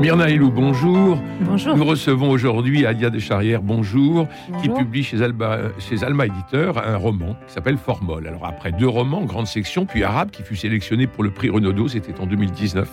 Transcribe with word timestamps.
Myrna 0.00 0.28
Elou, 0.28 0.50
bonjour. 0.50 1.18
Bonjour. 1.40 1.76
Nous 1.76 1.84
recevons 1.84 2.30
aujourd'hui 2.30 2.84
Adia 2.84 3.10
Descharrières, 3.10 3.62
bonjour, 3.62 4.26
qui 4.60 4.68
publie 4.68 5.02
chez 5.02 5.22
Alba, 5.22 5.70
chez 5.78 6.04
Alma 6.04 6.26
Éditeur 6.26 6.78
un 6.86 6.96
roman 6.96 7.36
qui 7.46 7.54
s'appelle 7.54 7.78
Formol. 7.78 8.26
Alors 8.26 8.44
après 8.44 8.72
deux 8.72 8.88
romans, 8.88 9.22
grande 9.22 9.46
section, 9.46 9.86
puis 9.86 10.02
Arabe, 10.02 10.30
qui 10.30 10.42
fut 10.42 10.56
sélectionné 10.56 11.06
pour 11.06 11.22
le 11.22 11.30
prix 11.30 11.48
Renaudot, 11.48 11.88
c'était 11.88 12.20
en 12.20 12.26
2019. 12.26 12.88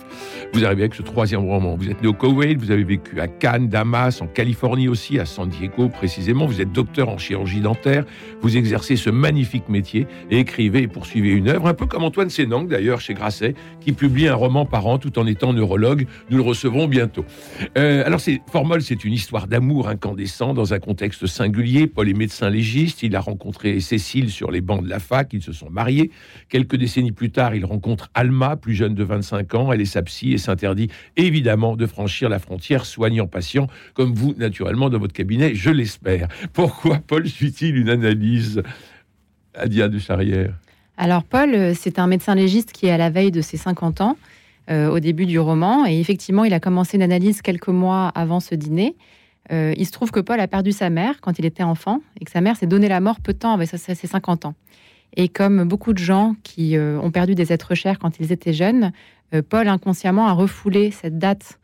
Vous 0.54 0.64
arrivez 0.64 0.82
avec 0.82 0.94
ce 0.94 1.02
troisième 1.02 1.40
roman. 1.40 1.76
Vous 1.76 1.90
êtes 1.90 2.00
né 2.02 2.08
au 2.08 2.12
Koweït, 2.12 2.58
vous 2.58 2.70
avez 2.70 2.84
vécu 2.84 3.20
à 3.20 3.26
Cannes, 3.26 3.68
Damas, 3.68 4.22
en 4.22 4.26
Californie 4.26 4.88
aussi, 4.88 5.18
à 5.18 5.26
San 5.26 5.48
Diego 5.48 5.88
précisément. 5.88 6.46
Vous 6.46 6.60
êtes 6.60 6.72
docteur 6.72 7.08
en 7.08 7.18
chirurgie 7.18 7.60
dentaire. 7.60 8.04
Vous 8.40 8.56
exercez 8.56 8.96
ce 8.96 9.10
magnifique 9.10 9.68
métier 9.68 10.06
et 10.30 10.38
écrivez 10.38 10.82
et 10.82 10.88
poursuivez 10.88 11.30
une 11.30 11.48
œuvre, 11.48 11.66
un 11.66 11.74
peu 11.74 11.86
comme 11.86 12.04
Antoine 12.04 12.30
Sénang 12.30 12.68
d'ailleurs 12.68 13.00
chez 13.00 13.14
Grasset, 13.14 13.54
qui 13.80 13.92
publie 13.92 14.28
un 14.28 14.34
roman 14.34 14.66
par 14.66 14.86
an 14.86 14.98
tout 14.98 15.18
en 15.18 15.26
étant 15.26 15.52
neurologue. 15.52 16.06
Nous 16.30 16.36
le 16.36 16.42
recevrons 16.42 16.88
bientôt. 16.92 17.24
Euh, 17.78 18.04
alors, 18.04 18.20
c'est 18.20 18.40
Formol, 18.50 18.82
c'est 18.82 19.04
une 19.04 19.14
histoire 19.14 19.48
d'amour 19.48 19.88
incandescent 19.88 20.52
dans 20.52 20.74
un 20.74 20.78
contexte 20.78 21.26
singulier. 21.26 21.86
Paul 21.86 22.08
est 22.08 22.12
médecin 22.14 22.50
légiste. 22.50 23.02
Il 23.02 23.16
a 23.16 23.20
rencontré 23.20 23.80
Cécile 23.80 24.30
sur 24.30 24.50
les 24.50 24.60
bancs 24.60 24.84
de 24.84 24.88
la 24.88 24.98
fac. 24.98 25.32
Ils 25.32 25.42
se 25.42 25.52
sont 25.52 25.70
mariés. 25.70 26.10
Quelques 26.50 26.76
décennies 26.76 27.12
plus 27.12 27.30
tard, 27.30 27.54
il 27.54 27.64
rencontre 27.64 28.10
Alma, 28.14 28.56
plus 28.56 28.74
jeune 28.74 28.94
de 28.94 29.02
25 29.02 29.54
ans. 29.54 29.72
Elle 29.72 29.80
est 29.80 29.86
sa 29.86 30.02
psy 30.02 30.34
et 30.34 30.38
s'interdit 30.38 30.88
évidemment 31.16 31.76
de 31.76 31.86
franchir 31.86 32.28
la 32.28 32.38
frontière 32.38 32.84
soignant-patient, 32.84 33.68
comme 33.94 34.14
vous, 34.14 34.34
naturellement, 34.36 34.90
dans 34.90 34.98
votre 34.98 35.14
cabinet, 35.14 35.54
je 35.54 35.70
l'espère. 35.70 36.28
Pourquoi 36.52 36.98
Paul 36.98 37.26
suit-il 37.26 37.76
une 37.76 37.88
analyse 37.88 38.62
Adia 39.54 39.88
de 39.88 39.98
Charrière? 39.98 40.54
Alors, 40.98 41.24
Paul, 41.24 41.54
euh, 41.54 41.72
c'est 41.74 41.98
un 41.98 42.06
médecin 42.06 42.34
légiste 42.34 42.72
qui 42.72 42.86
est 42.86 42.90
à 42.90 42.98
la 42.98 43.08
veille 43.08 43.30
de 43.30 43.40
ses 43.40 43.56
50 43.56 44.02
ans. 44.02 44.16
Euh, 44.70 44.88
au 44.88 45.00
début 45.00 45.26
du 45.26 45.40
roman. 45.40 45.86
Et 45.86 45.98
effectivement, 45.98 46.44
il 46.44 46.54
a 46.54 46.60
commencé 46.60 46.96
une 46.96 47.02
analyse 47.02 47.42
quelques 47.42 47.66
mois 47.66 48.12
avant 48.14 48.38
ce 48.38 48.54
dîner. 48.54 48.94
Euh, 49.50 49.74
il 49.76 49.86
se 49.86 49.90
trouve 49.90 50.12
que 50.12 50.20
Paul 50.20 50.38
a 50.38 50.46
perdu 50.46 50.70
sa 50.70 50.88
mère 50.88 51.20
quand 51.20 51.40
il 51.40 51.44
était 51.44 51.64
enfant 51.64 52.00
et 52.20 52.24
que 52.24 52.30
sa 52.30 52.40
mère 52.40 52.56
s'est 52.56 52.68
donné 52.68 52.86
la 52.86 53.00
mort 53.00 53.18
peu 53.18 53.32
de 53.32 53.38
temps 53.38 53.52
avant 53.52 53.66
ses 53.66 53.94
50 53.94 54.44
ans. 54.44 54.54
Et 55.16 55.26
comme 55.26 55.64
beaucoup 55.64 55.92
de 55.92 55.98
gens 55.98 56.36
qui 56.44 56.76
euh, 56.76 56.96
ont 57.00 57.10
perdu 57.10 57.34
des 57.34 57.52
êtres 57.52 57.74
chers 57.74 57.98
quand 57.98 58.20
ils 58.20 58.30
étaient 58.30 58.52
jeunes, 58.52 58.92
Paul 59.48 59.66
inconsciemment 59.66 60.28
a 60.28 60.32
refoulé 60.32 60.92
cette 60.92 61.18
date 61.18 61.58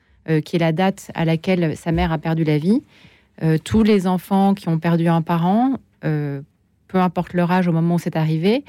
qui 0.44 0.56
est 0.56 0.58
la 0.58 0.72
date 0.72 1.10
à 1.14 1.26
laquelle 1.26 1.76
sa 1.76 1.92
mère 1.92 2.12
a 2.12 2.18
perdu 2.18 2.42
la 2.42 2.56
vie. 2.56 2.82
tous 3.62 3.82
les 3.82 4.06
enfants 4.06 4.54
qui 4.54 4.70
ont 4.70 4.78
perdu 4.78 5.06
un 5.06 5.20
parent, 5.20 5.76
peu 6.00 6.42
importe 6.94 7.34
leur 7.34 7.50
âge 7.50 7.68
au 7.68 7.72
moment 7.72 7.96
où 7.96 7.98
c'est 7.98 8.16
arrivé, 8.16 8.64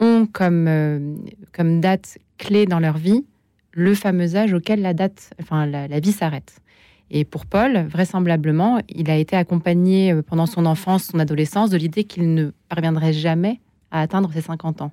ont 0.00 0.26
comme, 0.26 1.16
comme 1.52 1.80
date 1.80 2.18
clé 2.36 2.66
dans 2.66 2.80
leur 2.80 2.98
vie 2.98 3.24
le 3.74 3.94
fameux 3.94 4.36
âge 4.36 4.52
auquel 4.52 4.80
la 4.80 4.94
date, 4.94 5.30
enfin 5.40 5.66
la, 5.66 6.00
vie 6.00 6.12
s'arrête. 6.12 6.56
Et 7.10 7.24
pour 7.24 7.46
Paul, 7.46 7.86
vraisemblablement, 7.88 8.80
il 8.88 9.10
a 9.10 9.16
été 9.16 9.36
accompagné 9.36 10.12
euh, 10.12 10.22
pendant 10.22 10.46
son 10.46 10.64
enfance, 10.64 11.04
son 11.04 11.18
adolescence, 11.18 11.70
de 11.70 11.76
l'idée 11.76 12.04
qu'il 12.04 12.34
ne 12.34 12.50
parviendrait 12.68 13.12
jamais 13.12 13.60
à 13.90 14.00
atteindre 14.00 14.32
ses 14.32 14.40
50 14.40 14.82
ans. 14.82 14.92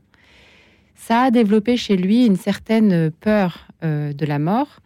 Ça 0.96 1.22
a 1.22 1.32
développé 1.32 1.78
chez 1.78 1.96
lui 1.96 2.26
une 2.26 2.36
certaine 2.36 3.12
peur 3.12 3.68
euh, 3.84 4.14
de 4.14 4.26
la 4.26 4.40
mort, 4.40 4.82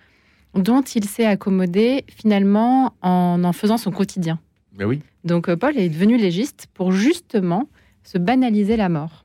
dont 0.53 0.81
il 0.81 1.05
s'est 1.05 1.25
accommodé 1.25 2.05
finalement 2.07 2.93
en 3.01 3.43
en 3.43 3.53
faisant 3.53 3.77
son 3.77 3.91
quotidien. 3.91 4.39
Ben 4.77 4.85
oui. 4.85 5.01
Donc 5.23 5.49
euh, 5.49 5.57
Paul 5.57 5.77
est 5.77 5.89
devenu 5.89 6.17
légiste 6.17 6.67
pour 6.73 6.91
justement 6.91 7.67
se 8.03 8.17
banaliser 8.17 8.77
la 8.77 8.87
mort. 8.87 9.24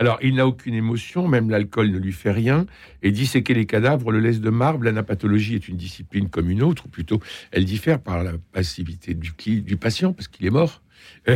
Alors, 0.00 0.18
il 0.22 0.36
n'a 0.36 0.46
aucune 0.46 0.72
émotion, 0.72 1.28
même 1.28 1.50
l'alcool 1.50 1.90
ne 1.90 1.98
lui 1.98 2.12
fait 2.12 2.30
rien, 2.30 2.64
et 3.02 3.10
disséquer 3.12 3.52
les 3.52 3.66
cadavres 3.66 4.10
le 4.10 4.18
laisse 4.18 4.40
de 4.40 4.48
marbre. 4.48 4.84
L'anapathologie 4.84 5.56
est 5.56 5.68
une 5.68 5.76
discipline 5.76 6.30
comme 6.30 6.48
une 6.48 6.62
autre, 6.62 6.86
ou 6.86 6.88
plutôt, 6.88 7.20
elle 7.52 7.66
diffère 7.66 8.00
par 8.00 8.24
la 8.24 8.32
passivité 8.52 9.12
du, 9.12 9.34
du 9.60 9.76
patient, 9.76 10.14
parce 10.14 10.26
qu'il 10.26 10.46
est 10.46 10.50
mort. 10.50 10.82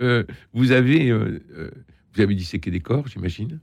Euh, 0.00 0.24
vous, 0.52 0.72
avez, 0.72 1.08
euh, 1.08 1.40
euh, 1.56 1.70
vous 2.12 2.20
avez 2.20 2.34
disséqué 2.34 2.72
des 2.72 2.80
corps, 2.80 3.06
j'imagine 3.06 3.60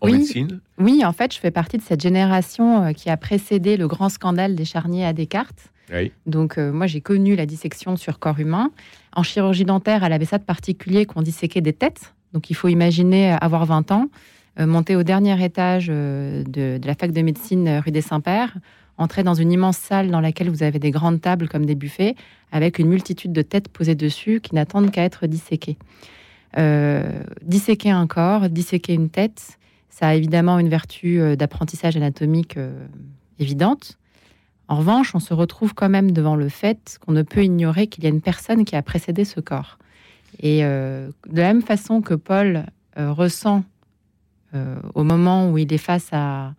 en 0.00 0.06
oui, 0.06 0.18
médecine? 0.18 0.60
Oui, 0.78 1.04
en 1.04 1.12
fait, 1.12 1.34
je 1.34 1.40
fais 1.40 1.50
partie 1.50 1.78
de 1.78 1.82
cette 1.82 2.00
génération 2.00 2.92
qui 2.92 3.10
a 3.10 3.16
précédé 3.16 3.76
le 3.76 3.88
grand 3.88 4.08
scandale 4.08 4.54
des 4.54 4.64
charniers 4.64 5.04
à 5.04 5.12
Descartes. 5.12 5.72
Donc, 6.26 6.58
moi, 6.58 6.86
j'ai 6.86 7.00
connu 7.00 7.34
la 7.34 7.44
dissection 7.44 7.96
sur 7.96 8.20
corps 8.20 8.38
humain. 8.38 8.70
En 9.16 9.24
chirurgie 9.24 9.64
dentaire, 9.64 10.04
elle 10.04 10.12
avait 10.12 10.26
ça 10.26 10.38
de 10.38 10.44
particulier 10.44 11.06
qu'on 11.06 11.22
disséquait 11.22 11.60
des 11.60 11.72
têtes. 11.72 12.14
Donc 12.34 12.50
il 12.50 12.54
faut 12.54 12.68
imaginer 12.68 13.30
avoir 13.30 13.64
20 13.64 13.92
ans, 13.92 14.08
euh, 14.60 14.66
monter 14.66 14.96
au 14.96 15.04
dernier 15.04 15.42
étage 15.42 15.86
euh, 15.88 16.42
de, 16.44 16.80
la 16.84 16.94
fac 16.94 17.12
de 17.12 17.22
médecine 17.22 17.66
euh, 17.66 17.80
rue 17.80 17.92
des 17.92 18.02
Saints-Pères, 18.02 18.56
entrer 18.98 19.22
dans 19.22 19.34
une 19.34 19.52
immense 19.52 19.78
salle 19.78 20.10
dans 20.10 20.20
laquelle 20.20 20.50
vous 20.50 20.64
avez 20.64 20.80
des 20.80 20.90
grandes 20.90 21.20
tables 21.20 21.48
comme 21.48 21.64
des 21.64 21.76
buffets, 21.76 22.16
avec 22.52 22.78
une 22.80 22.88
multitude 22.88 23.32
de 23.32 23.42
têtes 23.42 23.68
posées 23.68 23.94
dessus 23.94 24.40
qui 24.40 24.54
n'attendent 24.54 24.90
qu'à 24.90 25.02
être 25.02 25.26
disséquées. 25.26 25.76
disséquer 27.42 27.90
un 27.90 28.06
corps, 28.06 28.48
disséquer 28.48 28.94
une 28.94 29.10
tête, 29.10 29.58
ça 29.88 30.08
a 30.08 30.14
évidemment 30.14 30.60
une 30.60 30.68
vertu 30.68 31.20
d'apprentissage 31.36 31.96
anatomique 31.96 32.56
évidente. 33.40 33.98
En 34.68 34.76
revanche, 34.76 35.16
on 35.16 35.18
se 35.18 35.34
retrouve 35.34 35.74
quand 35.74 35.88
même 35.88 36.12
devant 36.12 36.36
le 36.36 36.48
fait 36.48 36.98
qu'on 37.04 37.10
ne 37.10 37.22
peut 37.22 37.42
ignorer 37.42 37.88
qu'il 37.88 38.04
y 38.04 38.06
a 38.06 38.10
une 38.10 38.22
personne 38.22 38.64
qui 38.64 38.76
a 38.76 38.82
précédé 38.82 39.24
ce 39.24 39.40
corps. 39.40 39.78
Et 40.40 40.64
euh, 40.64 41.08
de 41.28 41.40
la 41.40 41.52
même 41.52 41.62
façon 41.62 42.00
que 42.00 42.14
Paul 42.14 42.64
euh, 42.98 43.12
ressent 43.12 43.64
euh, 44.54 44.76
au 44.94 45.04
moment 45.04 45.50
où 45.50 45.58
il 45.58 45.72
est 45.72 45.78
face 45.78 46.08
à, 46.12 46.54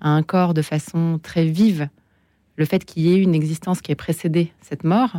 un 0.00 0.22
corps 0.22 0.54
de 0.54 0.62
façon 0.62 1.18
très 1.20 1.44
vive 1.44 1.88
le 2.54 2.64
fait 2.64 2.84
qu'il 2.84 3.02
y 3.02 3.12
ait 3.12 3.20
une 3.20 3.34
existence 3.34 3.80
qui 3.80 3.90
ait 3.90 3.96
précédé 3.96 4.52
cette 4.60 4.84
mort, 4.84 5.14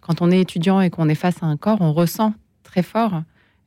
quand 0.00 0.22
on 0.22 0.30
est 0.30 0.40
étudiant 0.40 0.80
et 0.80 0.88
qu'on 0.88 1.08
est 1.08 1.16
face 1.16 1.42
à 1.42 1.46
un 1.46 1.56
corps, 1.56 1.80
on 1.80 1.92
ressent 1.92 2.34
très 2.62 2.82
fort 2.82 3.22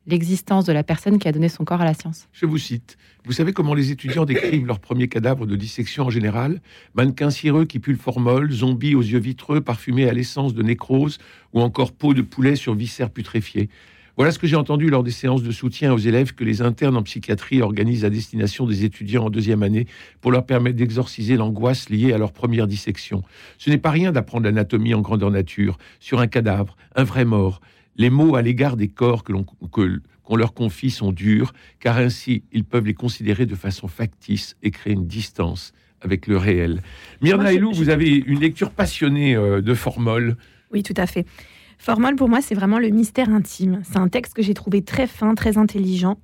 l'existence 0.06 0.64
de 0.64 0.72
la 0.72 0.82
personne 0.82 1.18
qui 1.18 1.28
a 1.28 1.32
donné 1.32 1.48
son 1.48 1.64
corps 1.64 1.80
à 1.80 1.84
la 1.84 1.94
science. 1.94 2.28
Je 2.32 2.46
vous 2.46 2.58
cite. 2.58 2.96
Vous 3.24 3.32
savez 3.32 3.52
comment 3.52 3.74
les 3.74 3.90
étudiants 3.90 4.24
décrivent 4.24 4.66
leur 4.66 4.78
premier 4.78 5.08
cadavre 5.08 5.46
de 5.46 5.56
dissection 5.56 6.04
en 6.04 6.10
général? 6.10 6.60
Mannequin 6.94 7.30
cireux 7.30 7.64
qui 7.64 7.78
pue 7.78 7.92
le 7.92 7.98
formol, 7.98 8.50
zombies 8.52 8.94
aux 8.94 9.02
yeux 9.02 9.18
vitreux 9.18 9.60
parfumés 9.60 10.08
à 10.08 10.12
l'essence 10.12 10.54
de 10.54 10.62
nécrose 10.62 11.18
ou 11.52 11.60
encore 11.60 11.92
peau 11.92 12.12
de 12.14 12.22
poulet 12.22 12.56
sur 12.56 12.74
viscères 12.74 13.10
putréfiés. 13.10 13.70
Voilà 14.16 14.30
ce 14.30 14.38
que 14.38 14.46
j'ai 14.46 14.54
entendu 14.54 14.90
lors 14.90 15.02
des 15.02 15.10
séances 15.10 15.42
de 15.42 15.50
soutien 15.50 15.92
aux 15.92 15.98
élèves 15.98 16.34
que 16.34 16.44
les 16.44 16.62
internes 16.62 16.96
en 16.96 17.02
psychiatrie 17.02 17.62
organisent 17.62 18.04
à 18.04 18.10
destination 18.10 18.64
des 18.64 18.84
étudiants 18.84 19.24
en 19.24 19.30
deuxième 19.30 19.64
année 19.64 19.88
pour 20.20 20.30
leur 20.30 20.46
permettre 20.46 20.76
d'exorciser 20.76 21.36
l'angoisse 21.36 21.88
liée 21.88 22.12
à 22.12 22.18
leur 22.18 22.30
première 22.30 22.68
dissection. 22.68 23.24
Ce 23.58 23.70
n'est 23.70 23.78
pas 23.78 23.90
rien 23.90 24.12
d'apprendre 24.12 24.44
l'anatomie 24.44 24.94
en 24.94 25.00
grandeur 25.00 25.32
nature, 25.32 25.78
sur 25.98 26.20
un 26.20 26.28
cadavre, 26.28 26.76
un 26.94 27.02
vrai 27.02 27.24
mort, 27.24 27.60
les 27.96 28.10
mots 28.10 28.36
à 28.36 28.42
l'égard 28.42 28.76
des 28.76 28.88
corps 28.88 29.24
que 29.24 29.32
l'on 29.32 29.44
qu'on 30.24 30.36
leur 30.36 30.54
confie 30.54 30.90
sont 30.90 31.12
durs, 31.12 31.52
car 31.80 31.98
ainsi 31.98 32.44
ils 32.52 32.64
peuvent 32.64 32.86
les 32.86 32.94
considérer 32.94 33.44
de 33.46 33.54
façon 33.54 33.88
factice 33.88 34.56
et 34.62 34.70
créer 34.70 34.94
une 34.94 35.06
distance 35.06 35.72
avec 36.00 36.26
le 36.26 36.36
réel. 36.36 36.82
Myrna 37.20 37.52
Elou, 37.52 37.72
vous 37.72 37.88
avez 37.88 38.08
une 38.08 38.40
lecture 38.40 38.70
passionnée 38.70 39.36
euh, 39.36 39.60
de 39.60 39.74
Formol. 39.74 40.36
Oui, 40.72 40.82
tout 40.82 40.94
à 40.96 41.06
fait. 41.06 41.26
Formol, 41.78 42.16
pour 42.16 42.28
moi, 42.28 42.40
c'est 42.40 42.54
vraiment 42.54 42.78
le 42.78 42.88
mystère 42.88 43.28
intime. 43.30 43.82
C'est 43.84 43.98
un 43.98 44.08
texte 44.08 44.34
que 44.34 44.42
j'ai 44.42 44.54
trouvé 44.54 44.82
très 44.82 45.06
fin, 45.06 45.34
très 45.34 45.58
intelligent. 45.58 46.18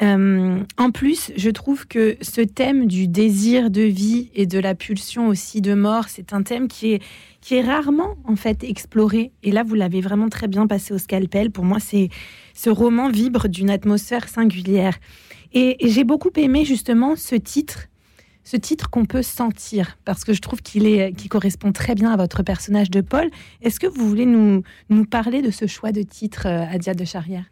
Euh, 0.00 0.62
en 0.76 0.90
plus, 0.90 1.32
je 1.36 1.50
trouve 1.50 1.86
que 1.86 2.16
ce 2.20 2.40
thème 2.40 2.86
du 2.86 3.08
désir 3.08 3.70
de 3.70 3.82
vie 3.82 4.30
et 4.34 4.46
de 4.46 4.58
la 4.58 4.74
pulsion 4.74 5.28
aussi 5.28 5.60
de 5.60 5.74
mort, 5.74 6.04
c'est 6.08 6.32
un 6.32 6.42
thème 6.42 6.68
qui 6.68 6.92
est, 6.94 7.60
rarement 7.62 8.16
en 8.24 8.36
fait 8.36 8.62
exploré. 8.62 9.32
Et 9.42 9.50
là, 9.50 9.62
vous 9.64 9.74
l'avez 9.74 10.00
vraiment 10.00 10.28
très 10.28 10.46
bien 10.46 10.66
passé 10.66 10.94
au 10.94 10.98
scalpel. 10.98 11.50
Pour 11.50 11.64
moi, 11.64 11.80
c'est 11.80 12.10
ce 12.54 12.70
roman 12.70 13.10
vibre 13.10 13.48
d'une 13.48 13.70
atmosphère 13.70 14.28
singulière. 14.28 14.98
Et, 15.52 15.76
j'ai 15.80 16.04
beaucoup 16.04 16.30
aimé 16.36 16.64
justement 16.64 17.16
ce 17.16 17.34
titre, 17.34 17.88
ce 18.44 18.56
titre 18.56 18.90
qu'on 18.90 19.06
peut 19.06 19.22
sentir, 19.22 19.98
parce 20.04 20.24
que 20.24 20.32
je 20.32 20.40
trouve 20.40 20.62
qu'il 20.62 21.28
correspond 21.28 21.72
très 21.72 21.94
bien 21.94 22.12
à 22.12 22.16
votre 22.16 22.42
personnage 22.42 22.90
de 22.90 23.00
Paul. 23.00 23.30
Est-ce 23.62 23.80
que 23.80 23.86
vous 23.86 24.08
voulez 24.08 24.26
nous, 24.26 24.62
nous 24.90 25.04
parler 25.04 25.42
de 25.42 25.50
ce 25.50 25.66
choix 25.66 25.90
de 25.90 26.02
titre, 26.02 26.46
euh, 26.46 26.66
Adia 26.70 26.94
de 26.94 27.04
Charrière? 27.04 27.44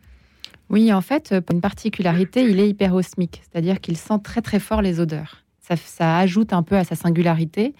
Oui, 0.68 0.92
en 0.92 1.00
fait, 1.00 1.40
pour 1.40 1.54
une 1.54 1.60
particularité, 1.60 2.42
il 2.42 2.58
est 2.58 2.68
hyperosmique, 2.68 3.42
c'est-à-dire 3.42 3.80
qu'il 3.80 3.96
sent 3.96 4.18
très 4.22 4.42
très 4.42 4.58
fort 4.58 4.82
les 4.82 4.98
odeurs. 4.98 5.44
Ça, 5.60 6.18
ajoute 6.18 6.52
un 6.52 6.62
peu 6.62 6.76
à 6.76 6.84
sa 6.84 6.94
singularité. 6.94 7.74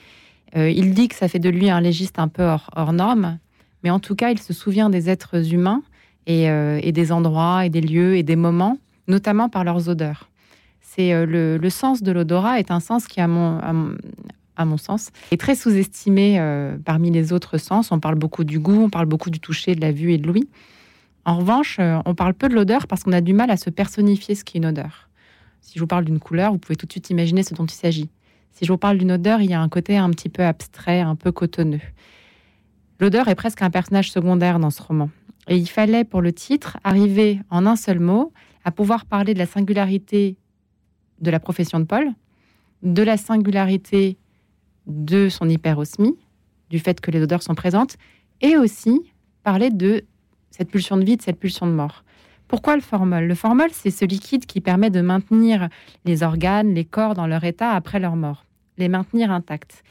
Euh, 0.57 0.71
il 0.71 0.93
dit 0.93 1.09
que 1.09 1.15
ça 1.15 1.29
fait 1.29 1.39
de 1.39 1.49
lui 1.49 1.71
un 1.71 1.81
légiste 1.81 2.19
un 2.19 2.29
peu 2.29 2.43
hors, 2.43 2.93
norme, 2.93 3.39
mais 3.83 3.91
en 3.91 4.01
tout 4.01 4.15
cas, 4.15 4.31
il 4.31 4.41
se 4.41 4.53
souvient 4.53 4.91
des 4.91 5.09
êtres 5.09 5.53
humains 5.53 5.83
et, 6.27 6.51
euh, 6.51 6.81
et, 6.83 6.93
des 6.93 7.13
endroits 7.13 7.65
et 7.65 7.71
des 7.71 7.81
lieux 7.81 8.17
et 8.17 8.23
des 8.23 8.35
moments, 8.35 8.79
notamment 9.07 9.49
par 9.49 9.63
leurs 9.63 9.89
odeurs. 9.89 10.29
C'est 10.81 11.27
le, 11.27 11.59
le, 11.59 11.71
sens 11.71 12.03
de 12.03 12.11
l'odorat 12.11 12.59
est 12.59 12.71
un 12.71 12.81
sens 12.81 13.07
qui, 13.07 13.21
à 13.21 13.29
mon, 13.29 13.61
à 14.57 14.65
mon, 14.65 14.79
sens, 14.79 15.11
est 15.31 15.39
très 15.39 15.55
sous-estimé 15.55 16.41
parmi 16.87 17.11
les 17.11 17.35
autres 17.35 17.59
sens. 17.59 17.93
On 17.93 18.01
parle 18.01 18.15
beaucoup 18.15 18.45
du 18.45 18.59
goût, 18.59 18.85
on 18.85 18.89
parle 18.89 19.05
beaucoup 19.05 19.29
du 19.29 19.39
toucher, 19.39 19.75
de 19.75 19.83
la 19.83 19.93
vue 19.93 20.13
et 20.13 20.19
de 20.19 20.27
l'ouïe. 20.27 20.49
En 21.27 21.39
revanche, 21.39 21.81
on 21.81 22.15
parle 22.15 22.35
peu 22.35 22.49
de 22.49 22.55
l'odeur 22.55 22.87
parce 22.87 23.03
qu'on 23.03 23.11
a 23.11 23.21
du 23.21 23.33
mal 23.33 23.51
à 23.51 23.57
se 23.57 23.69
personnifier 23.69 24.37
ce 24.37 24.45
qui 24.45 24.57
est 24.57 24.61
une 24.61 24.67
odeur. 24.67 25.11
Si 25.61 25.73
je 25.75 25.81
vous 25.81 25.89
parle 25.89 26.05
d'une 26.05 26.21
couleur, 26.21 26.53
vous 26.53 26.59
pouvez 26.59 26.77
tout 26.77 26.87
de 26.87 26.93
suite 26.93 27.11
imaginer 27.11 27.43
ce 27.43 27.53
dont 27.53 27.67
il 27.67 27.75
s'agit. 27.75 28.09
Si 28.53 28.65
je 28.65 28.71
vous 28.71 28.79
parle 28.79 28.97
d'une 28.97 29.11
odeur, 29.11 29.41
il 29.41 29.51
y 29.51 29.55
a 29.55 29.61
un 29.61 29.69
côté 29.69 29.97
un 29.97 30.09
petit 30.11 30.29
peu 30.29 30.45
abstrait, 30.45 31.01
un 31.01 31.17
peu 31.17 31.33
cotonneux. 31.33 31.81
L'odeur 33.01 33.27
est 33.27 33.35
presque 33.35 33.61
un 33.61 33.71
personnage 33.71 34.13
secondaire 34.13 34.61
dans 34.61 34.71
ce 34.71 34.81
roman. 34.81 35.11
Et 35.49 35.57
il 35.57 35.69
fallait, 35.69 36.05
pour 36.05 36.23
le 36.23 36.33
titre, 36.33 36.79
arriver 36.85 37.41
en 37.51 37.67
un 37.67 37.75
seul 37.75 37.99
mot 37.99 38.33
à 38.65 38.71
pouvoir 38.71 39.05
parler 39.05 39.35
de 39.35 39.41
la 39.41 39.47
singularité 39.47 40.37
de 41.21 41.31
la 41.33 41.41
profession 41.41 41.81
de 41.81 41.87
Paul, 41.87 42.09
de 42.85 43.03
la 43.03 43.17
singularité 43.17 44.17
de 44.87 45.29
son 45.29 45.49
hyperosmie, 45.49 46.15
du 46.71 46.79
fait 46.79 47.01
que 47.01 47.11
les 47.11 47.21
odeurs 47.21 47.43
sont 47.43 47.57
présentes, 47.57 47.97
et 48.41 48.57
aussi 48.57 49.01
parler 49.43 49.71
de 49.71 50.05
cette 50.51 50.71
pulsion 50.71 50.97
de 50.97 51.05
vie, 51.05 51.17
de 51.17 51.23
cette 51.23 51.39
pulsion 51.39 51.67
de 51.67 51.73
mort. 51.73 52.05
Pourquoi 52.49 52.77
le 52.77 52.83
formol? 52.83 53.25
Le 53.25 53.35
formol, 53.35 53.69
c'est 53.73 53.91
ce 53.91 54.05
liquide 54.05 54.47
qui 54.47 54.61
permet 54.61 54.91
de 54.91 55.01
maintenir 55.01 55.69
les 56.05 56.23
organes, 56.23 56.75
les 56.75 56.85
corps 56.85 57.15
dans 57.15 57.27
leur 57.27 57.45
état 57.45 57.73
après 57.73 57.99
leur 57.99 58.15
mort, 58.15 58.45
les 58.79 58.89
maintenir 58.89 59.31
intacts. 59.31 59.83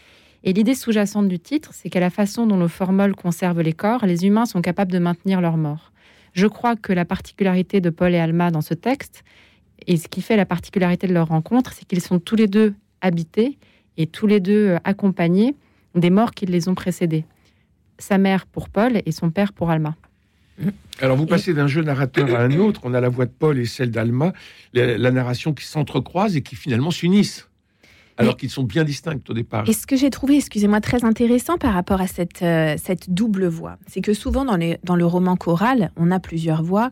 Et 0.43 0.53
l'idée 0.53 0.75
sous-jacente 0.75 1.27
du 1.27 1.39
titre, 1.39 1.71
c'est 1.73 1.89
qu'à 1.89 1.99
la 1.99 2.09
façon 2.09 2.45
dont 2.47 2.57
le 2.57 2.67
formol 2.67 3.15
conserve 3.15 3.61
les 3.61 3.73
corps, 3.73 4.05
les 4.05 4.25
humains 4.25 4.45
sont 4.45 4.61
capables 4.61 4.91
de 4.91 4.99
maintenir 4.99 5.41
leur 5.41 5.57
mort. 5.57 5.91
Je 6.33 6.47
crois 6.47 6.75
que 6.75 6.93
la 6.93 7.03
particularité 7.03 7.81
de 7.81 7.89
Paul 7.89 8.13
et 8.13 8.19
Alma 8.19 8.51
dans 8.51 8.61
ce 8.61 8.73
texte, 8.73 9.23
et 9.87 9.97
ce 9.97 10.07
qui 10.07 10.21
fait 10.21 10.37
la 10.37 10.45
particularité 10.45 11.07
de 11.07 11.13
leur 11.13 11.27
rencontre, 11.27 11.73
c'est 11.73 11.85
qu'ils 11.85 12.01
sont 12.01 12.19
tous 12.19 12.35
les 12.35 12.47
deux 12.47 12.73
habités 13.01 13.57
et 13.97 14.07
tous 14.07 14.27
les 14.27 14.39
deux 14.39 14.69
euh, 14.69 14.77
accompagnés 14.83 15.55
des 15.95 16.09
morts 16.09 16.31
qui 16.31 16.45
les 16.45 16.67
ont 16.67 16.75
précédés. 16.75 17.25
Sa 17.97 18.17
mère 18.17 18.45
pour 18.45 18.69
Paul 18.69 19.01
et 19.05 19.11
son 19.11 19.31
père 19.31 19.53
pour 19.53 19.69
Alma. 19.69 19.95
Alors 21.01 21.17
vous 21.17 21.25
passez 21.25 21.53
d'un 21.53 21.67
jeu 21.67 21.83
narrateur 21.83 22.33
à 22.35 22.39
un 22.39 22.57
autre, 22.57 22.81
on 22.83 22.93
a 22.93 23.01
la 23.01 23.09
voix 23.09 23.25
de 23.25 23.31
Paul 23.31 23.59
et 23.59 23.65
celle 23.65 23.91
d'Alma, 23.91 24.33
la, 24.73 25.11
narration 25.11 25.53
qui 25.53 25.65
s'entrecroisent 25.65 26.37
et 26.37 26.41
qui 26.41 26.55
finalement 26.55 26.91
s'unissent. 26.91 27.49
Alors 28.17 28.37
qu'ils 28.37 28.49
sont 28.49 28.63
bien 28.63 28.85
distincts 28.85 29.19
au 29.27 29.33
départ. 29.33 29.67
Et 29.67 29.73
ce 29.73 29.85
que 29.85 29.97
j'ai 29.97 30.09
trouvé, 30.09 30.37
excusez-moi, 30.37 30.79
très 30.79 31.03
intéressant 31.03 31.57
par 31.57 31.73
rapport 31.73 31.99
à 31.99 32.07
cette, 32.07 32.43
euh, 32.43 32.75
cette 32.81 33.13
double 33.13 33.45
voix, 33.47 33.77
c'est 33.87 33.99
que 33.99 34.13
souvent 34.13 34.45
dans, 34.45 34.55
les, 34.55 34.77
dans 34.85 34.95
le 34.95 35.05
roman 35.05 35.35
choral, 35.35 35.91
on 35.97 36.11
a 36.11 36.21
plusieurs 36.21 36.63
voix 36.63 36.91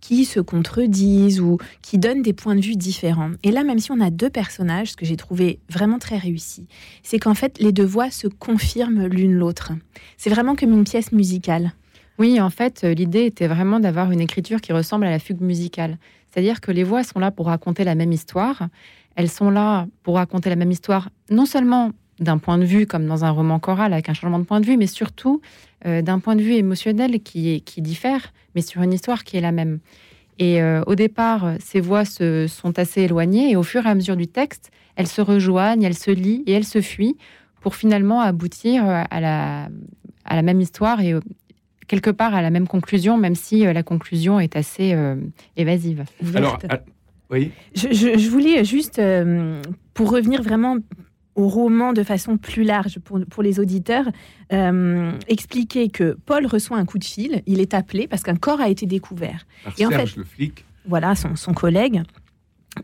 qui 0.00 0.24
se 0.24 0.40
contredisent 0.40 1.40
ou 1.40 1.58
qui 1.80 1.96
donnent 1.96 2.22
des 2.22 2.32
points 2.32 2.56
de 2.56 2.60
vue 2.60 2.74
différents. 2.74 3.30
Et 3.44 3.52
là, 3.52 3.62
même 3.62 3.78
si 3.78 3.92
on 3.92 4.00
a 4.00 4.10
deux 4.10 4.30
personnages, 4.30 4.90
ce 4.90 4.96
que 4.96 5.06
j'ai 5.06 5.16
trouvé 5.16 5.60
vraiment 5.70 6.00
très 6.00 6.18
réussi, 6.18 6.66
c'est 7.04 7.20
qu'en 7.20 7.34
fait, 7.34 7.58
les 7.60 7.70
deux 7.70 7.86
voix 7.86 8.10
se 8.10 8.26
confirment 8.26 9.06
l'une 9.06 9.32
l'autre. 9.32 9.72
C'est 10.16 10.28
vraiment 10.28 10.56
comme 10.56 10.72
une 10.72 10.84
pièce 10.84 11.12
musicale. 11.12 11.72
Oui, 12.18 12.40
en 12.40 12.50
fait, 12.50 12.84
euh, 12.84 12.94
l'idée 12.94 13.24
était 13.24 13.48
vraiment 13.48 13.80
d'avoir 13.80 14.12
une 14.12 14.20
écriture 14.20 14.60
qui 14.60 14.72
ressemble 14.72 15.06
à 15.06 15.10
la 15.10 15.18
fugue 15.18 15.40
musicale. 15.40 15.98
C'est-à-dire 16.30 16.60
que 16.60 16.70
les 16.70 16.84
voix 16.84 17.02
sont 17.02 17.18
là 17.18 17.30
pour 17.30 17.46
raconter 17.46 17.84
la 17.84 17.94
même 17.94 18.12
histoire. 18.12 18.68
Elles 19.16 19.28
sont 19.28 19.50
là 19.50 19.86
pour 20.02 20.16
raconter 20.16 20.48
la 20.48 20.56
même 20.56 20.70
histoire, 20.70 21.10
non 21.30 21.46
seulement 21.46 21.90
d'un 22.20 22.38
point 22.38 22.58
de 22.58 22.64
vue 22.64 22.86
comme 22.86 23.06
dans 23.06 23.24
un 23.24 23.30
roman 23.30 23.58
choral 23.58 23.92
avec 23.92 24.08
un 24.08 24.14
changement 24.14 24.38
de 24.38 24.44
point 24.44 24.60
de 24.60 24.66
vue, 24.66 24.76
mais 24.76 24.86
surtout 24.86 25.40
euh, 25.86 26.02
d'un 26.02 26.20
point 26.20 26.36
de 26.36 26.42
vue 26.42 26.54
émotionnel 26.54 27.20
qui, 27.20 27.62
diffère, 27.78 28.32
mais 28.54 28.62
sur 28.62 28.82
une 28.82 28.92
histoire 28.92 29.24
qui 29.24 29.36
est 29.36 29.40
la 29.40 29.52
même. 29.52 29.80
Et 30.38 30.62
euh, 30.62 30.82
au 30.86 30.94
départ, 30.94 31.54
ces 31.58 31.80
voix 31.80 32.04
se, 32.04 32.46
sont 32.46 32.78
assez 32.78 33.02
éloignées 33.02 33.50
et 33.50 33.56
au 33.56 33.64
fur 33.64 33.86
et 33.86 33.88
à 33.88 33.94
mesure 33.94 34.16
du 34.16 34.28
texte, 34.28 34.70
elles 34.94 35.08
se 35.08 35.20
rejoignent, 35.20 35.82
elles 35.82 35.98
se 35.98 36.12
lient 36.12 36.44
et 36.46 36.52
elles 36.52 36.64
se 36.64 36.80
fuient 36.80 37.16
pour 37.60 37.74
finalement 37.74 38.20
aboutir 38.20 38.84
à 38.86 39.20
la, 39.20 39.68
à 40.24 40.36
la 40.36 40.42
même 40.42 40.60
histoire 40.60 41.00
et, 41.00 41.14
quelque 41.86 42.10
part 42.10 42.34
à 42.34 42.42
la 42.42 42.50
même 42.50 42.66
conclusion, 42.66 43.16
même 43.16 43.34
si 43.34 43.66
euh, 43.66 43.72
la 43.72 43.82
conclusion 43.82 44.40
est 44.40 44.56
assez 44.56 44.92
euh, 44.92 45.16
évasive. 45.56 46.04
Alors, 46.34 46.58
ah, 46.68 46.80
oui. 47.30 47.52
Je, 47.74 48.28
voulais 48.28 48.64
juste, 48.64 48.98
euh, 48.98 49.60
pour 49.92 50.10
revenir 50.10 50.42
vraiment 50.42 50.76
au 51.34 51.48
roman 51.48 51.92
de 51.92 52.04
façon 52.04 52.36
plus 52.36 52.62
large 52.62 53.00
pour, 53.00 53.18
pour 53.28 53.42
les 53.42 53.58
auditeurs, 53.58 54.06
expliquer 55.26 55.88
que 55.88 56.16
Paul 56.26 56.46
reçoit 56.46 56.76
un 56.76 56.84
coup 56.84 56.98
de 56.98 57.04
fil, 57.04 57.42
il 57.46 57.60
est 57.60 57.74
appelé 57.74 58.06
parce 58.06 58.22
qu'un 58.22 58.36
corps 58.36 58.60
a 58.60 58.68
été 58.68 58.86
découvert. 58.86 59.44
Par 59.64 59.72
Et 59.78 59.86
en 59.86 59.90
fait, 59.90 60.16
le 60.16 60.22
flic. 60.22 60.64
Voilà, 60.86 61.16
son, 61.16 61.34
son, 61.34 61.52
collègue. 61.52 62.02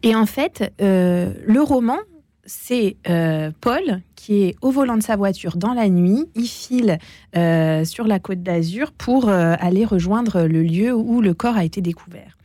Et 0.03 0.17
en 0.17 0.26
fait, 0.26 0.73
le 0.81 1.61
roman 1.61 1.99
c'est 2.50 2.97
euh, 3.08 3.52
Paul 3.61 4.02
qui 4.17 4.43
est 4.43 4.56
au 4.61 4.70
volant 4.73 4.97
de 4.97 5.02
sa 5.02 5.14
voiture 5.14 5.56
dans 5.56 5.73
la 5.73 5.88
nuit. 5.88 6.26
Il 6.35 6.49
file 6.49 6.99
euh, 7.37 7.85
sur 7.85 8.06
la 8.06 8.19
côte 8.19 8.43
d'Azur 8.43 8.91
pour 8.91 9.29
euh, 9.29 9.55
aller 9.61 9.85
rejoindre 9.85 10.43
le 10.43 10.62
lieu 10.62 10.93
où 10.93 11.20
le 11.20 11.32
corps 11.32 11.56
a 11.56 11.64
été 11.64 11.81
découvert. 11.81 12.37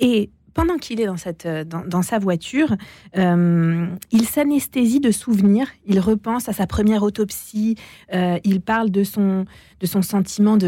Et 0.00 0.30
pendant 0.52 0.76
qu'il 0.76 1.00
est 1.00 1.06
dans, 1.06 1.16
cette, 1.16 1.46
dans, 1.46 2.02
sa 2.02 2.18
voiture, 2.18 2.76
il 3.14 4.26
s'anesthésie 4.26 5.00
de 5.00 5.10
souvenirs. 5.10 5.66
Il 5.86 5.98
repense 5.98 6.46
à 6.50 6.52
sa 6.52 6.66
première 6.66 7.02
autopsie. 7.02 7.76
il 8.12 8.60
parle 8.60 8.90
de 8.90 9.02
son, 9.02 9.46
de 9.80 9.86
son 9.86 10.02
sentiment 10.02 10.58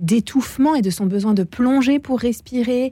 d'étouffement 0.00 0.74
et 0.74 0.80
de 0.80 0.88
son 0.88 1.04
besoin 1.04 1.34
de 1.34 1.42
plonger 1.42 1.98
pour 1.98 2.20
respirer. 2.20 2.90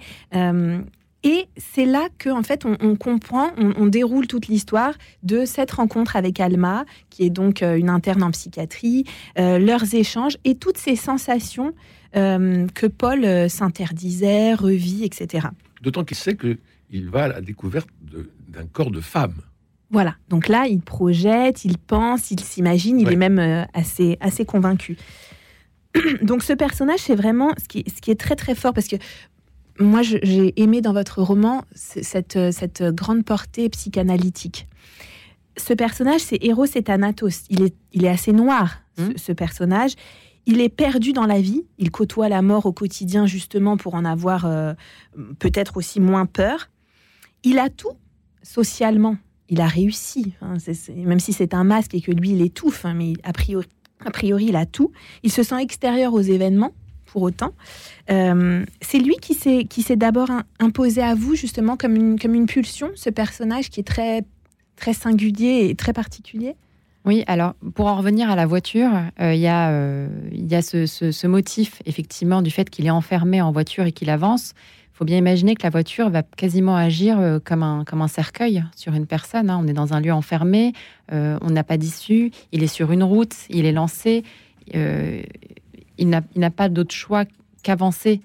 Et 1.24 1.46
c'est 1.56 1.84
là 1.84 2.08
que, 2.18 2.30
en 2.30 2.42
fait, 2.42 2.64
on, 2.64 2.96
comprend, 2.96 3.50
on, 3.56 3.86
déroule 3.86 4.26
toute 4.26 4.48
l'histoire 4.48 4.94
de 5.22 5.44
cette 5.44 5.70
rencontre 5.70 6.16
avec 6.16 6.40
Alma, 6.40 6.84
qui 7.10 7.22
est 7.22 7.30
donc 7.30 7.62
euh, 7.62 7.76
une 7.76 7.90
interne 7.90 8.24
en 8.24 8.32
psychiatrie, 8.32 9.04
euh, 9.38 9.58
leurs 9.58 9.94
échanges 9.94 10.36
et 10.44 10.56
toutes 10.56 10.78
ces 10.78 10.96
sensations 10.96 11.74
euh, 12.16 12.66
que 12.74 12.86
Paul 12.86 13.48
s'interdisait, 13.48 14.54
revit, 14.54 15.04
etc. 15.04 15.46
D'autant 15.80 16.02
qu'il 16.02 16.16
sait 16.16 16.36
qu'il 16.36 17.08
va 17.08 17.24
à 17.24 17.28
la 17.28 17.40
découverte 17.40 17.88
d'un 18.48 18.66
corps 18.66 18.90
de 18.90 19.00
femme. 19.00 19.34
Voilà, 19.90 20.16
donc 20.28 20.48
là, 20.48 20.66
il 20.66 20.80
projette, 20.80 21.64
il 21.64 21.78
pense, 21.78 22.30
il 22.30 22.40
s'imagine, 22.40 22.98
il 22.98 23.12
est 23.12 23.16
même 23.16 23.66
assez, 23.74 24.16
assez 24.20 24.44
convaincu. 24.44 24.96
Donc 26.22 26.42
ce 26.42 26.52
personnage, 26.52 27.00
c'est 27.00 27.14
vraiment 27.14 27.52
ce 27.58 27.68
qui, 27.68 27.84
ce 27.94 28.00
qui 28.00 28.10
est 28.10 28.18
très 28.18 28.36
très 28.36 28.54
fort 28.54 28.72
parce 28.72 28.88
que 28.88 28.96
moi, 29.78 30.02
j'ai 30.02 30.60
aimé 30.60 30.80
dans 30.80 30.92
votre 30.92 31.22
roman 31.22 31.64
cette, 31.74 32.38
cette 32.52 32.82
grande 32.82 33.24
portée 33.24 33.68
psychanalytique. 33.68 34.68
Ce 35.56 35.74
personnage, 35.74 36.20
c'est 36.20 36.38
Eros 36.42 36.64
et 36.64 36.82
Thanatos. 36.82 37.44
Il 37.50 37.62
est, 37.62 37.74
il 37.92 38.04
est 38.04 38.08
assez 38.08 38.32
noir, 38.32 38.78
ce, 38.96 39.32
mmh. 39.32 39.34
personnage. 39.34 39.94
Il 40.46 40.60
est 40.60 40.68
perdu 40.68 41.12
dans 41.12 41.26
la 41.26 41.40
vie. 41.40 41.62
Il 41.78 41.90
côtoie 41.90 42.28
la 42.28 42.42
mort 42.42 42.66
au 42.66 42.72
quotidien, 42.72 43.26
justement, 43.26 43.76
pour 43.76 43.94
en 43.94 44.04
avoir 44.04 44.46
euh, 44.46 44.74
peut-être 45.38 45.76
aussi 45.76 46.00
moins 46.00 46.26
peur. 46.26 46.70
Il 47.44 47.58
a 47.58 47.68
tout 47.68 47.92
socialement. 48.42 49.16
Il 49.48 49.60
a 49.60 49.66
réussi. 49.66 50.32
Hein. 50.40 50.54
même 50.96 51.20
si 51.20 51.32
c'est 51.32 51.54
un 51.54 51.64
masque 51.64 51.94
et 51.94 52.00
que 52.00 52.12
lui, 52.12 52.30
il 52.30 52.42
étouffe, 52.42 52.84
hein, 52.84 52.94
mais 52.94 53.12
a 53.22 53.32
priori, 53.32 53.66
a 54.04 54.10
priori, 54.10 54.46
il 54.46 54.56
a 54.56 54.66
tout. 54.66 54.90
Il 55.22 55.30
se 55.30 55.42
sent 55.42 55.60
extérieur 55.60 56.14
aux 56.14 56.20
événements 56.20 56.72
pour 57.12 57.22
autant. 57.22 57.52
Euh, 58.10 58.64
c'est 58.80 58.98
lui 58.98 59.16
qui 59.20 59.34
s'est 59.34 59.96
d'abord 59.96 60.30
imposé 60.58 61.02
à 61.02 61.14
vous 61.14 61.34
justement 61.34 61.76
comme 61.76 61.94
une 61.94 62.18
comme 62.18 62.34
une 62.34 62.46
pulsion, 62.46 62.90
ce 62.94 63.10
personnage 63.10 63.68
qui 63.68 63.80
est 63.80 63.86
très 63.86 64.24
très 64.76 64.94
singulier 64.94 65.68
et 65.68 65.74
très 65.74 65.92
particulier? 65.92 66.56
Oui, 67.04 67.22
alors 67.26 67.52
pour 67.74 67.86
en 67.86 67.96
revenir 67.96 68.30
à 68.30 68.36
la 68.36 68.46
voiture, 68.46 68.90
euh, 69.20 69.34
il 69.34 69.40
y 69.40 69.46
a, 69.46 69.70
euh, 69.70 70.08
y 70.32 70.54
a 70.54 70.62
ce, 70.62 70.86
ce, 70.86 71.26
motif 71.26 71.82
effectivement 71.84 72.40
du 72.42 72.50
fait 72.50 72.70
qu'il 72.70 72.86
est 72.86 72.90
enfermé 72.90 73.42
en 73.42 73.52
voiture 73.52 73.84
et 73.84 73.92
qu'il 73.92 74.08
avance. 74.08 74.54
Il 74.94 74.96
faut 74.96 75.04
bien 75.04 75.18
imaginer 75.18 75.54
que 75.54 75.64
la 75.64 75.70
voiture 75.70 76.08
va 76.08 76.22
quasiment 76.22 76.76
agir 76.76 77.40
comme 77.44 77.62
un, 77.62 77.84
comme 77.84 78.02
un 78.02 78.08
cercueil 78.08 78.64
sur 78.76 78.94
une 78.94 79.06
personne. 79.06 79.50
Hein. 79.50 79.60
On 79.62 79.66
est 79.66 79.72
dans 79.72 79.92
un 79.94 80.00
lieu 80.00 80.12
enfermé, 80.12 80.74
on 81.10 81.50
n'a 81.50 81.64
pas 81.64 81.76
d'issue, 81.76 82.30
il 82.52 82.62
est 82.62 82.68
sur 82.68 82.92
une 82.92 83.02
route, 83.02 83.34
il 83.50 83.66
est 83.66 83.72
lancé 83.72 84.22
il 86.02 86.40
n'a 86.40 86.50
pas 86.50 86.68
d'autre 86.68 86.94
choix 86.94 87.24
qu'avancer 87.62 88.20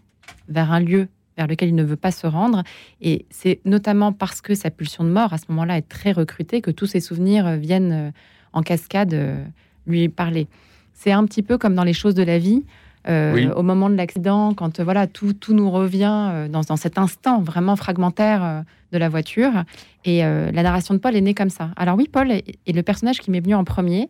vers 0.50 0.72
un 0.72 0.80
lieu 0.80 1.08
vers 1.38 1.48
lequel 1.48 1.70
il 1.70 1.76
ne 1.76 1.84
veut 1.84 1.96
pas 1.96 2.12
se 2.12 2.28
rendre. 2.28 2.64
Et 3.02 3.26
c'est 3.30 3.60
notamment 3.64 4.12
parce 4.12 4.42
que 4.42 4.56
sa 4.56 4.72
pulsion 4.72 5.04
de 5.04 5.10
mort, 5.10 5.34
à 5.34 5.38
ce 5.38 5.46
moment-là, 5.50 5.78
est 5.78 5.88
très 5.88 6.12
recrutée, 6.12 6.62
que 6.62 6.72
tous 6.72 6.88
ses 6.88 7.00
souvenirs 7.00 7.46
euh, 7.46 7.56
viennent 7.56 7.92
euh, 7.92 8.12
en 8.54 8.64
cascade 8.64 9.14
euh, 9.14 9.44
lui 9.86 10.10
parler. 10.10 10.48
C'est 10.94 11.12
un 11.12 11.24
petit 11.26 11.44
peu 11.44 11.58
comme 11.58 11.76
dans 11.76 11.84
les 11.84 11.94
choses 11.94 12.16
de 12.16 12.24
la 12.24 12.40
vie. 12.40 12.66
Au 13.08 13.64
moment 13.64 13.90
de 13.90 13.96
l'accident, 13.96 14.54
quand 14.54 14.82
voilà 14.82 15.08
tout, 15.08 15.32
tout 15.32 15.54
nous 15.54 15.72
revient 15.72 16.50
dans, 16.50 16.76
cet 16.76 16.98
instant 16.98 17.40
vraiment 17.40 17.78
fragmentaire 17.78 18.66
de 18.92 18.98
la 18.98 19.08
voiture. 19.08 19.64
Et 20.04 20.24
la 20.24 20.52
narration 20.52 20.94
de 20.94 21.00
Paul 21.00 21.16
est 21.16 21.22
née 21.22 21.34
comme 21.34 21.50
ça. 21.50 21.70
Alors 21.78 21.96
oui, 21.96 22.10
Paul 22.12 22.30
est, 22.34 22.44
est 22.66 22.74
le 22.74 22.84
personnage 22.84 23.20
qui 23.20 23.32
m'est 23.32 23.40
venu 23.40 23.56
en 23.56 23.64
premier. 23.64 24.10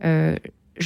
je 0.00 0.38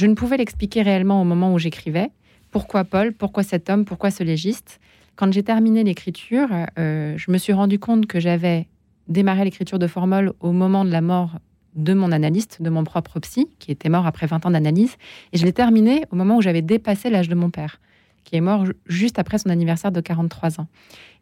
ne 0.07 0.13
pouvais 0.15 0.37
l'expliquer 0.37 0.81
réellement 0.81 1.21
au 1.21 1.23
moment 1.23 1.53
où 1.53 1.59
j'écrivais. 1.59 2.09
Pourquoi 2.51 2.83
Paul? 2.83 3.13
Pourquoi 3.13 3.43
cet 3.43 3.69
homme? 3.69 3.85
Pourquoi 3.85 4.11
ce 4.11 4.23
légiste? 4.23 4.79
Quand 5.15 5.31
j'ai 5.31 5.43
terminé 5.43 5.83
l'écriture, 5.83 6.49
euh, 6.77 7.17
je 7.17 7.31
me 7.31 7.37
suis 7.37 7.53
rendu 7.53 7.79
compte 7.79 8.07
que 8.07 8.19
j'avais 8.19 8.67
démarré 9.07 9.45
l'écriture 9.45 9.79
de 9.79 9.87
Formol 9.87 10.33
au 10.39 10.51
moment 10.51 10.85
de 10.85 10.91
la 10.91 11.01
mort 11.01 11.39
de 11.75 11.93
mon 11.93 12.11
analyste, 12.11 12.61
de 12.61 12.69
mon 12.69 12.83
propre 12.83 13.19
psy, 13.21 13.47
qui 13.59 13.71
était 13.71 13.87
mort 13.87 14.05
après 14.05 14.27
20 14.27 14.45
ans 14.45 14.51
d'analyse. 14.51 14.97
Et 15.31 15.37
je 15.37 15.45
l'ai 15.45 15.53
terminé 15.53 16.03
au 16.11 16.15
moment 16.15 16.37
où 16.37 16.41
j'avais 16.41 16.61
dépassé 16.61 17.09
l'âge 17.09 17.29
de 17.29 17.35
mon 17.35 17.49
père, 17.49 17.79
qui 18.25 18.35
est 18.35 18.41
mort 18.41 18.65
juste 18.85 19.19
après 19.19 19.37
son 19.37 19.49
anniversaire 19.49 19.91
de 19.91 20.01
43 20.01 20.59
ans. 20.59 20.67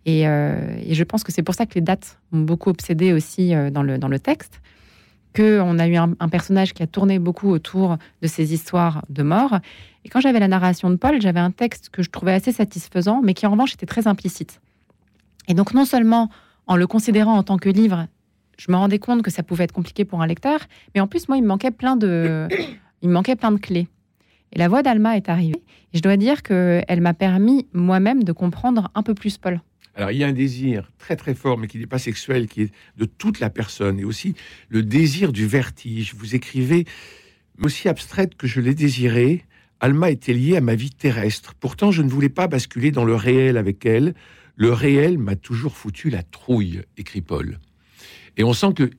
Euh, 0.08 0.80
et, 0.84 0.96
je 0.96 1.04
pense 1.04 1.24
que 1.24 1.32
c'est 1.32 1.44
pour 1.44 1.54
ça 1.54 1.66
que 1.66 1.76
les 1.76 1.82
dates 1.82 2.18
m'ont 2.32 2.42
beaucoup 2.42 2.70
obsédé 2.70 3.14
aussi 3.14 3.54
euh, 3.54 3.70
dans, 3.70 3.84
le, 3.84 3.98
dans 3.98 4.08
le 4.08 4.18
texte, 4.18 4.62
qu'on 5.36 5.80
a 5.80 5.88
eu 5.88 5.96
un, 5.96 6.30
personnage 6.30 6.74
qui 6.74 6.84
a 6.84 6.88
tourné 6.88 7.20
beaucoup 7.20 7.50
autour 7.50 7.98
de 8.22 8.28
ces 8.28 8.54
histoires 8.54 9.06
de 9.10 9.24
mort. 9.24 9.60
Et 10.04 10.10
quand 10.10 10.22
j'avais 10.22 10.40
la 10.40 10.48
narration 10.48 10.90
de 10.90 10.96
Paul, 10.96 11.22
j'avais 11.22 11.40
un 11.40 11.52
texte 11.52 11.90
que 11.90 12.02
je 12.02 12.10
trouvais 12.10 12.34
assez 12.34 12.52
satisfaisant, 12.52 13.22
mais 13.24 13.34
qui 13.34 13.46
en 13.46 13.52
revanche 13.52 13.74
était 13.74 13.86
très 13.86 14.08
implicite. 14.08 14.62
Et 15.48 15.54
donc 15.54 15.74
non 15.74 15.86
seulement 15.86 16.30
en 16.68 16.76
le 16.76 16.88
considérant 16.88 17.36
en 17.38 17.44
tant 17.44 17.58
que 17.58 17.70
livre, 17.70 18.08
je 18.58 18.72
me 18.72 18.78
rendais 18.78 19.00
compte 19.00 19.22
que 19.22 19.32
ça 19.32 19.44
pouvait 19.44 19.64
être 19.64 19.72
compliqué 19.72 20.06
pour 20.06 20.22
un 20.22 20.28
lecteur, 20.28 20.60
mais 20.94 21.02
en 21.02 21.08
plus 21.08 21.28
moi 21.28 21.38
il 21.38 21.44
me 21.44 21.48
manquait 21.48 21.72
plein 21.72 21.96
de, 21.96 22.48
il 23.02 23.10
manquait 23.10 23.36
plein 23.36 23.52
de 23.52 23.60
clés. 23.60 23.88
Et 24.52 24.60
la 24.60 24.68
voix 24.68 24.82
d'Alma 24.82 25.16
est 25.16 25.30
arrivée, 25.30 25.62
et 25.94 25.98
je 25.98 26.02
dois 26.02 26.18
dire 26.18 26.44
qu'elle 26.44 27.02
m'a 27.02 27.14
permis 27.14 27.68
moi-même 27.74 28.24
de 28.24 28.32
comprendre 28.32 28.90
un 28.96 29.04
peu 29.04 29.14
plus 29.14 29.38
Paul. 29.38 29.62
Alors 29.96 30.12
il 30.12 30.18
y 30.18 30.24
a 30.24 30.28
un 30.28 30.34
désir 30.34 30.92
très 30.98 31.16
très 31.16 31.36
fort, 31.36 31.58
mais 31.58 31.68
qui 31.68 31.78
n'est 31.78 31.88
pas 31.88 32.00
sexuel, 32.00 32.48
qui 32.48 32.64
est 32.64 32.72
de 32.98 33.06
toute 33.06 33.40
la 33.40 33.50
personne, 33.50 34.00
et 34.00 34.06
aussi 34.06 34.36
le 34.70 34.84
désir 34.84 35.34
du 35.34 35.48
vertige. 35.48 36.14
Vous 36.16 36.36
écrivez, 36.36 36.86
aussi 37.62 37.90
abstraite 37.90 38.36
que 38.36 38.48
je 38.48 38.62
l'ai 38.62 38.74
désiré, 38.74 39.46
Alma 39.82 40.10
était 40.12 40.34
liée 40.34 40.58
à 40.58 40.62
ma 40.62 40.76
vie 40.76 40.90
terrestre. 40.90 41.54
Pourtant, 41.56 41.92
je 41.92 42.02
ne 42.02 42.10
voulais 42.10 42.30
pas 42.30 42.48
basculer 42.48 42.92
dans 42.92 43.06
le 43.06 43.16
réel 43.16 43.58
avec 43.58 43.86
elle. 43.86 44.14
Le 44.56 44.74
réel 44.74 45.18
m'a 45.18 45.36
toujours 45.36 45.78
foutu 45.78 46.10
la 46.10 46.22
trouille, 46.22 46.82
écrit 46.98 47.22
Paul. 47.22 47.60
Et 48.36 48.44
on 48.44 48.54
sent 48.54 48.74
que 48.76 48.92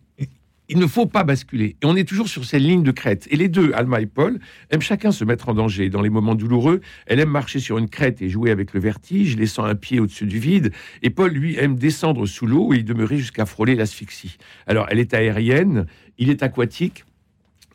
il 0.70 0.78
ne 0.78 0.86
faut 0.86 1.06
pas 1.06 1.24
basculer. 1.24 1.76
Et 1.82 1.84
on 1.84 1.96
est 1.96 2.08
toujours 2.08 2.28
sur 2.28 2.44
cette 2.44 2.62
ligne 2.62 2.84
de 2.84 2.92
crête. 2.92 3.26
Et 3.30 3.36
les 3.36 3.48
deux, 3.48 3.72
Alma 3.74 4.00
et 4.00 4.06
Paul, 4.06 4.38
aiment 4.70 4.80
chacun 4.80 5.10
se 5.10 5.24
mettre 5.24 5.48
en 5.48 5.54
danger. 5.54 5.90
Dans 5.90 6.00
les 6.00 6.10
moments 6.10 6.36
douloureux, 6.36 6.80
elle 7.06 7.18
aime 7.18 7.30
marcher 7.30 7.58
sur 7.58 7.76
une 7.76 7.88
crête 7.88 8.22
et 8.22 8.28
jouer 8.28 8.52
avec 8.52 8.72
le 8.72 8.78
vertige, 8.78 9.36
laissant 9.36 9.64
un 9.64 9.74
pied 9.74 9.98
au-dessus 9.98 10.26
du 10.26 10.38
vide. 10.38 10.72
Et 11.02 11.10
Paul, 11.10 11.32
lui, 11.32 11.56
aime 11.56 11.74
descendre 11.74 12.24
sous 12.24 12.46
l'eau 12.46 12.72
et 12.72 12.78
y 12.78 12.84
demeurer 12.84 13.18
jusqu'à 13.18 13.46
frôler 13.46 13.74
l'asphyxie. 13.74 14.36
Alors, 14.68 14.86
elle 14.90 15.00
est 15.00 15.12
aérienne, 15.12 15.86
il 16.18 16.30
est 16.30 16.44
aquatique. 16.44 17.04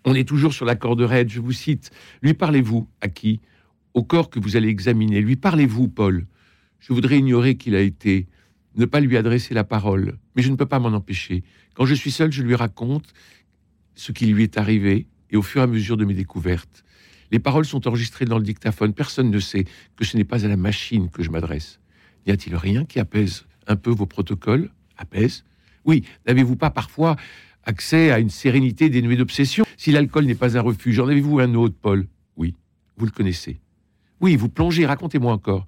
On 0.06 0.16
est 0.16 0.28
toujours 0.28 0.54
sur 0.54 0.66
la 0.66 0.76
corde 0.76 1.02
raide, 1.02 1.30
je 1.30 1.42
vous 1.42 1.52
cite. 1.52 1.92
Lui 2.22 2.34
parlez-vous 2.34 2.88
à 3.02 3.10
qui? 3.10 3.42
Au 3.94 4.04
corps 4.04 4.30
que 4.30 4.40
vous 4.40 4.56
allez 4.56 4.70
examiner. 4.70 5.20
Lui 5.20 5.36
parlez-vous, 5.36 5.90
Paul? 5.90 6.28
Je 6.80 6.94
voudrais 6.94 7.18
ignorer 7.18 7.56
qu'il 7.56 7.76
a 7.76 7.82
été 7.82 8.28
ne 8.76 8.86
pas 8.86 9.00
lui 9.00 9.18
adresser 9.18 9.54
la 9.54 9.64
parole, 9.64 10.18
mais 10.36 10.42
je 10.42 10.50
ne 10.50 10.56
peux 10.56 10.66
pas 10.66 10.80
m'en 10.80 10.90
empêcher. 10.90 11.44
Quand 11.74 11.86
je 11.86 11.94
suis 11.94 12.12
seul, 12.12 12.32
je 12.32 12.44
lui 12.44 12.56
raconte 12.56 13.14
ce 13.96 14.12
qui 14.12 14.26
lui 14.26 14.44
est 14.44 14.58
arrivé, 14.58 15.08
et 15.30 15.38
au 15.38 15.42
fur 15.42 15.62
et 15.62 15.64
à 15.64 15.68
mesure 15.68 15.98
de 15.98 16.06
mes 16.06 16.14
découvertes. 16.14 16.84
Les 17.32 17.40
paroles 17.40 17.66
sont 17.66 17.88
enregistrées 17.88 18.26
dans 18.26 18.38
le 18.38 18.44
dictaphone. 18.44 18.94
Personne 18.94 19.32
ne 19.32 19.40
sait 19.40 19.66
que 19.96 20.06
ce 20.06 20.16
n'est 20.16 20.24
pas 20.24 20.46
à 20.46 20.48
la 20.48 20.58
machine 20.58 21.10
que 21.10 21.24
je 21.24 21.32
m'adresse. 21.32 21.80
N'y 22.26 22.34
a-t-il 22.34 22.56
rien 22.56 22.86
qui 22.86 23.00
apaise 23.00 23.46
un 23.68 23.76
peu 23.76 23.90
vos 23.90 24.06
protocoles? 24.06 24.70
Apaise? 24.98 25.44
Oui, 25.84 26.06
n'avez-vous 26.28 26.56
pas 26.56 26.70
parfois 26.70 27.16
accès 27.64 28.12
à 28.12 28.20
une 28.20 28.30
sérénité 28.30 28.90
dénuée 28.90 29.18
d'obsession? 29.18 29.66
Si 29.78 29.92
l'alcool 29.92 30.26
n'est 30.26 30.36
pas 30.36 30.58
un 30.58 30.62
refuge, 30.62 31.00
en 31.00 31.08
avez-vous 31.08 31.40
un 31.40 31.56
autre, 31.56 31.76
Paul? 31.82 32.08
Oui, 32.38 32.56
vous 32.98 33.06
le 33.06 33.12
connaissez. 33.12 33.60
Oui, 34.22 34.36
vous 34.36 34.50
plongez, 34.50 34.86
racontez-moi 34.86 35.34
encore. 35.34 35.68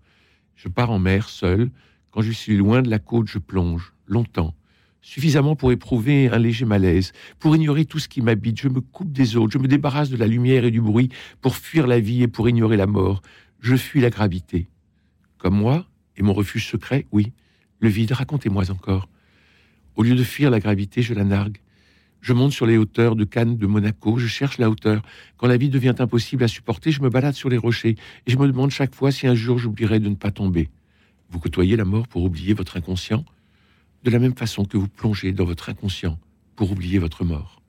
Je 0.56 0.70
pars 0.70 0.92
en 0.92 1.00
mer, 1.00 1.30
seul, 1.30 1.70
quand 2.18 2.24
je 2.24 2.32
suis 2.32 2.58
loin 2.58 2.82
de 2.82 2.90
la 2.90 2.98
côte, 2.98 3.28
je 3.28 3.38
plonge, 3.38 3.94
longtemps, 4.08 4.56
suffisamment 5.04 5.56
pour 5.56 5.72
éprouver 5.72 6.30
un 6.30 6.40
léger 6.40 6.66
malaise, 6.66 7.12
pour 7.38 7.56
ignorer 7.56 7.86
tout 7.86 8.00
ce 8.00 8.08
qui 8.08 8.22
m'habite. 8.22 8.60
Je 8.60 8.70
me 8.70 8.82
coupe 8.82 9.12
des 9.12 9.36
autres, 9.36 9.54
je 9.54 9.60
me 9.60 9.68
débarrasse 9.68 10.10
de 10.10 10.18
la 10.18 10.26
lumière 10.26 10.66
et 10.66 10.72
du 10.72 10.82
bruit 10.82 11.10
pour 11.42 11.56
fuir 11.56 11.86
la 11.86 12.00
vie 12.00 12.24
et 12.24 12.28
pour 12.28 12.50
ignorer 12.50 12.76
la 12.76 12.88
mort. 12.88 13.22
Je 13.60 13.76
fuis 13.76 14.02
la 14.02 14.10
gravité. 14.10 14.68
Comme 15.38 15.54
moi, 15.54 15.86
et 16.16 16.24
mon 16.24 16.34
refuge 16.34 16.68
secret, 16.68 17.06
oui. 17.12 17.34
Le 17.82 17.88
vide, 17.88 18.14
racontez-moi 18.14 18.72
encore. 18.72 19.10
Au 19.96 20.02
lieu 20.02 20.16
de 20.16 20.24
fuir 20.24 20.50
la 20.50 20.60
gravité, 20.60 21.04
je 21.04 21.14
la 21.14 21.24
nargue. 21.24 21.58
Je 22.22 22.34
monte 22.34 22.54
sur 22.54 22.66
les 22.66 22.78
hauteurs 22.78 23.16
de 23.16 23.26
Cannes, 23.26 23.58
de 23.58 23.68
Monaco, 23.68 24.18
je 24.18 24.26
cherche 24.26 24.58
la 24.58 24.72
hauteur. 24.72 25.04
Quand 25.38 25.46
la 25.46 25.58
vie 25.58 25.70
devient 25.70 25.94
impossible 26.00 26.44
à 26.44 26.48
supporter, 26.48 26.92
je 26.92 27.04
me 27.04 27.12
balade 27.12 27.36
sur 27.36 27.50
les 27.50 27.58
rochers 27.58 27.96
et 28.26 28.32
je 28.32 28.38
me 28.40 28.48
demande 28.48 28.72
chaque 28.72 28.96
fois 28.96 29.12
si 29.12 29.28
un 29.28 29.36
jour 29.36 29.60
j'oublierai 29.60 30.00
de 30.00 30.10
ne 30.10 30.16
pas 30.16 30.32
tomber. 30.32 30.72
Vous 31.29 31.39
côtoyez 31.39 31.75
la 31.75 31.86
mort 31.86 32.07
pour 32.07 32.24
oublier 32.24 32.53
votre 32.53 32.77
inconscient, 32.77 33.25
de 34.03 34.10
la 34.10 34.19
même 34.19 34.36
façon 34.36 34.65
que 34.65 34.77
vous 34.77 34.88
plongez 34.88 35.31
dans 35.31 35.46
votre 35.46 35.69
inconscient 35.69 36.17
pour 36.55 36.72
oublier 36.72 37.00
votre 37.00 37.24
mort. 37.24 37.62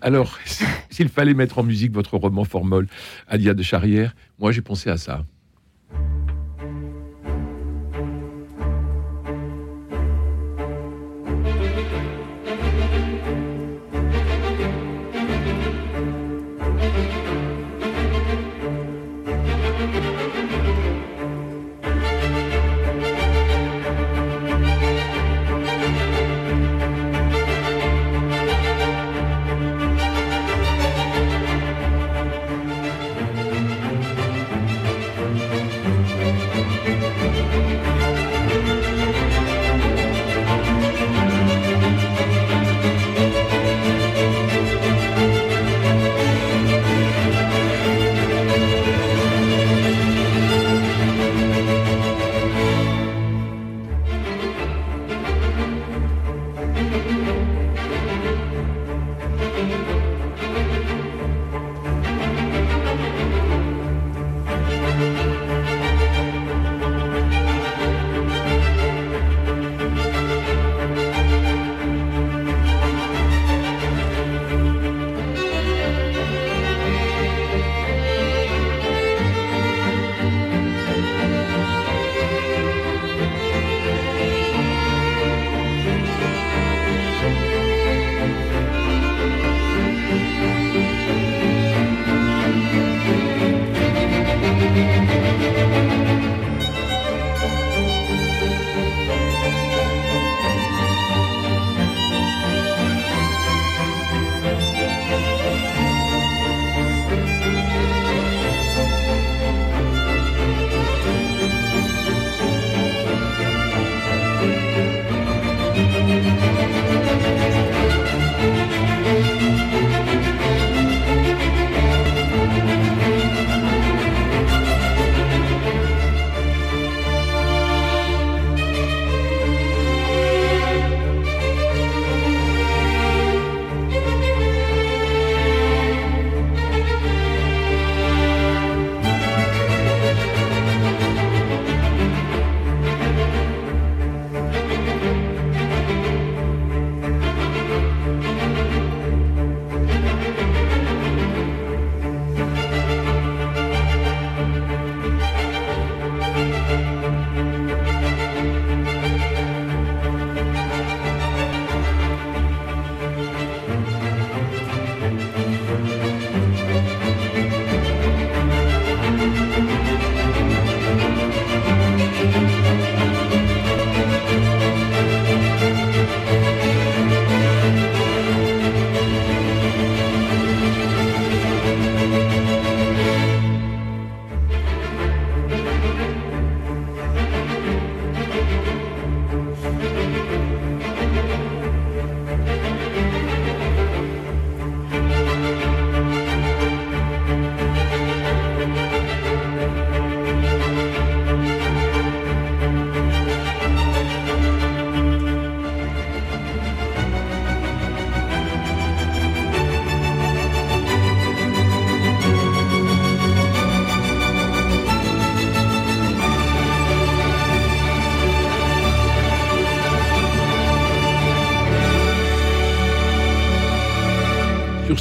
Alors, 0.00 0.38
s'il 0.90 1.08
fallait 1.08 1.34
mettre 1.34 1.58
en 1.58 1.62
musique 1.62 1.92
votre 1.92 2.16
roman 2.16 2.44
Formol, 2.44 2.88
Alia 3.28 3.54
de 3.54 3.62
Charrière, 3.62 4.14
moi 4.38 4.52
j'ai 4.52 4.62
pensé 4.62 4.90
à 4.90 4.96
ça. 4.96 5.24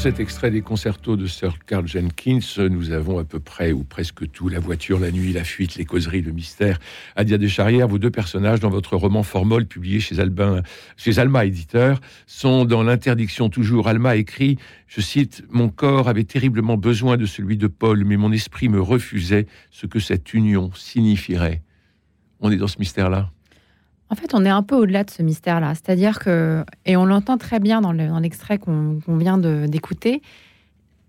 Cet 0.01 0.19
extrait 0.19 0.49
des 0.49 0.63
concertos 0.63 1.15
de 1.15 1.27
Sir 1.27 1.59
Carl 1.67 1.87
Jenkins, 1.87 2.39
nous 2.71 2.89
avons 2.89 3.19
à 3.19 3.23
peu 3.23 3.39
près 3.39 3.71
ou 3.71 3.83
presque 3.83 4.31
tout 4.31 4.49
la 4.49 4.59
voiture, 4.59 4.99
la 4.99 5.11
nuit, 5.11 5.31
la 5.31 5.43
fuite, 5.43 5.75
les 5.75 5.85
causeries, 5.85 6.23
le 6.23 6.31
mystère. 6.31 6.79
Adia 7.15 7.37
Descharrières, 7.37 7.87
vos 7.87 7.99
deux 7.99 8.09
personnages 8.09 8.59
dans 8.59 8.71
votre 8.71 8.95
roman 8.95 9.21
Formol, 9.21 9.67
publié 9.67 9.99
chez, 9.99 10.15
chez 10.97 11.19
Alma 11.19 11.45
Éditeur, 11.45 12.01
sont 12.25 12.65
dans 12.65 12.81
l'interdiction 12.81 13.49
toujours. 13.49 13.87
Alma 13.87 14.15
écrit, 14.15 14.57
je 14.87 15.01
cite, 15.01 15.43
Mon 15.51 15.69
corps 15.69 16.09
avait 16.09 16.23
terriblement 16.23 16.77
besoin 16.77 17.15
de 17.15 17.27
celui 17.27 17.55
de 17.55 17.67
Paul, 17.67 18.03
mais 18.03 18.17
mon 18.17 18.31
esprit 18.31 18.69
me 18.69 18.81
refusait 18.81 19.45
ce 19.69 19.85
que 19.85 19.99
cette 19.99 20.33
union 20.33 20.71
signifierait. 20.73 21.61
On 22.39 22.49
est 22.49 22.57
dans 22.57 22.67
ce 22.67 22.79
mystère-là? 22.79 23.29
En 24.11 24.15
fait, 24.15 24.33
on 24.33 24.43
est 24.43 24.49
un 24.49 24.61
peu 24.61 24.75
au-delà 24.75 25.05
de 25.05 25.09
ce 25.09 25.23
mystère-là. 25.23 25.73
C'est-à-dire 25.73 26.19
que, 26.19 26.65
et 26.85 26.97
on 26.97 27.05
l'entend 27.05 27.37
très 27.37 27.61
bien 27.61 27.79
dans 27.79 27.93
l'extrait 28.19 28.57
qu'on 28.57 28.99
vient 29.07 29.37
d'écouter, 29.37 30.21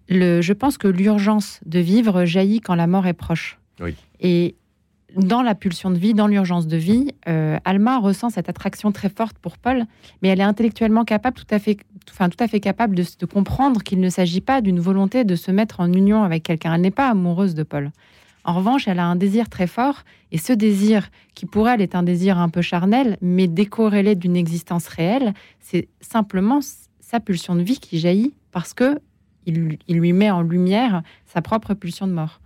je 0.08 0.52
pense 0.52 0.78
que 0.78 0.86
l'urgence 0.86 1.58
de 1.66 1.80
vivre 1.80 2.24
jaillit 2.24 2.60
quand 2.60 2.76
la 2.76 2.86
mort 2.86 3.06
est 3.08 3.12
proche. 3.12 3.58
Et 4.20 4.54
dans 5.16 5.42
la 5.42 5.56
pulsion 5.56 5.90
de 5.90 5.98
vie, 5.98 6.14
dans 6.14 6.28
l'urgence 6.28 6.68
de 6.68 6.76
vie, 6.76 7.08
euh, 7.28 7.58
Alma 7.64 7.98
ressent 7.98 8.30
cette 8.30 8.48
attraction 8.48 8.92
très 8.92 9.08
forte 9.08 9.36
pour 9.36 9.58
Paul, 9.58 9.84
mais 10.22 10.28
elle 10.28 10.40
est 10.40 10.44
intellectuellement 10.44 11.04
capable, 11.04 11.36
tout 11.36 11.44
à 11.50 11.58
fait, 11.58 11.76
enfin, 12.08 12.28
tout 12.28 12.42
à 12.42 12.46
fait 12.46 12.60
capable 12.60 12.94
de, 12.94 13.04
de 13.18 13.26
comprendre 13.26 13.82
qu'il 13.82 14.00
ne 14.00 14.08
s'agit 14.08 14.40
pas 14.40 14.60
d'une 14.60 14.78
volonté 14.78 15.24
de 15.24 15.34
se 15.34 15.50
mettre 15.50 15.80
en 15.80 15.92
union 15.92 16.22
avec 16.22 16.44
quelqu'un. 16.44 16.74
Elle 16.74 16.80
n'est 16.82 16.92
pas 16.92 17.10
amoureuse 17.10 17.54
de 17.54 17.64
Paul. 17.64 17.90
En 18.44 18.54
revanche, 18.54 18.88
elle 18.88 18.98
a 18.98 19.06
un 19.06 19.16
désir 19.16 19.48
très 19.48 19.66
fort, 19.66 20.02
et 20.32 20.38
ce 20.38 20.52
désir, 20.52 21.10
qui 21.34 21.46
pour 21.46 21.68
elle 21.68 21.80
est 21.80 21.94
un 21.94 22.02
désir 22.02 22.38
un 22.38 22.48
peu 22.48 22.60
charnel, 22.60 23.16
mais 23.20 23.46
décorrélé 23.46 24.14
d'une 24.14 24.36
existence 24.36 24.88
réelle, 24.88 25.32
c'est 25.60 25.88
simplement 26.00 26.60
sa 27.00 27.20
pulsion 27.20 27.54
de 27.54 27.62
vie 27.62 27.78
qui 27.78 27.98
jaillit 27.98 28.34
parce 28.50 28.74
que 28.74 28.98
il, 29.46 29.78
lui 29.88 30.12
met 30.12 30.30
en 30.30 30.42
lumière 30.42 31.02
sa 31.26 31.42
propre 31.42 31.74
pulsion 31.74 32.06
de 32.06 32.12
mort. 32.12 32.40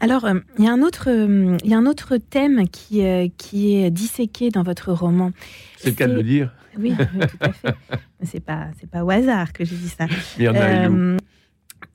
Alors, 0.00 0.24
euh, 0.26 0.40
il 0.58 0.64
y, 0.64 0.68
a 0.68 0.72
un 0.72 0.82
autre, 0.82 1.08
euh, 1.08 1.56
il 1.64 1.70
y 1.70 1.74
a 1.74 1.78
un 1.78 1.86
autre 1.86 2.18
thème 2.18 2.68
qui, 2.68 3.04
euh, 3.04 3.28
qui 3.38 3.76
est 3.76 3.90
disséqué 3.90 4.50
dans 4.50 4.62
votre 4.62 4.92
roman. 4.92 5.32
C'est 5.78 5.90
le 5.90 5.96
cas 5.96 6.06
de 6.06 6.14
le 6.14 6.22
dire. 6.22 6.52
Oui, 6.78 6.94
tout 6.96 7.36
à 7.40 7.52
fait. 7.52 7.74
c'est 8.22 8.40
pas, 8.40 8.68
c'est 8.78 8.90
pas 8.90 9.04
au 9.04 9.10
hasard 9.10 9.54
que 9.54 9.64
j'ai 9.64 9.76
dit 9.76 9.88
ça. 9.88 10.06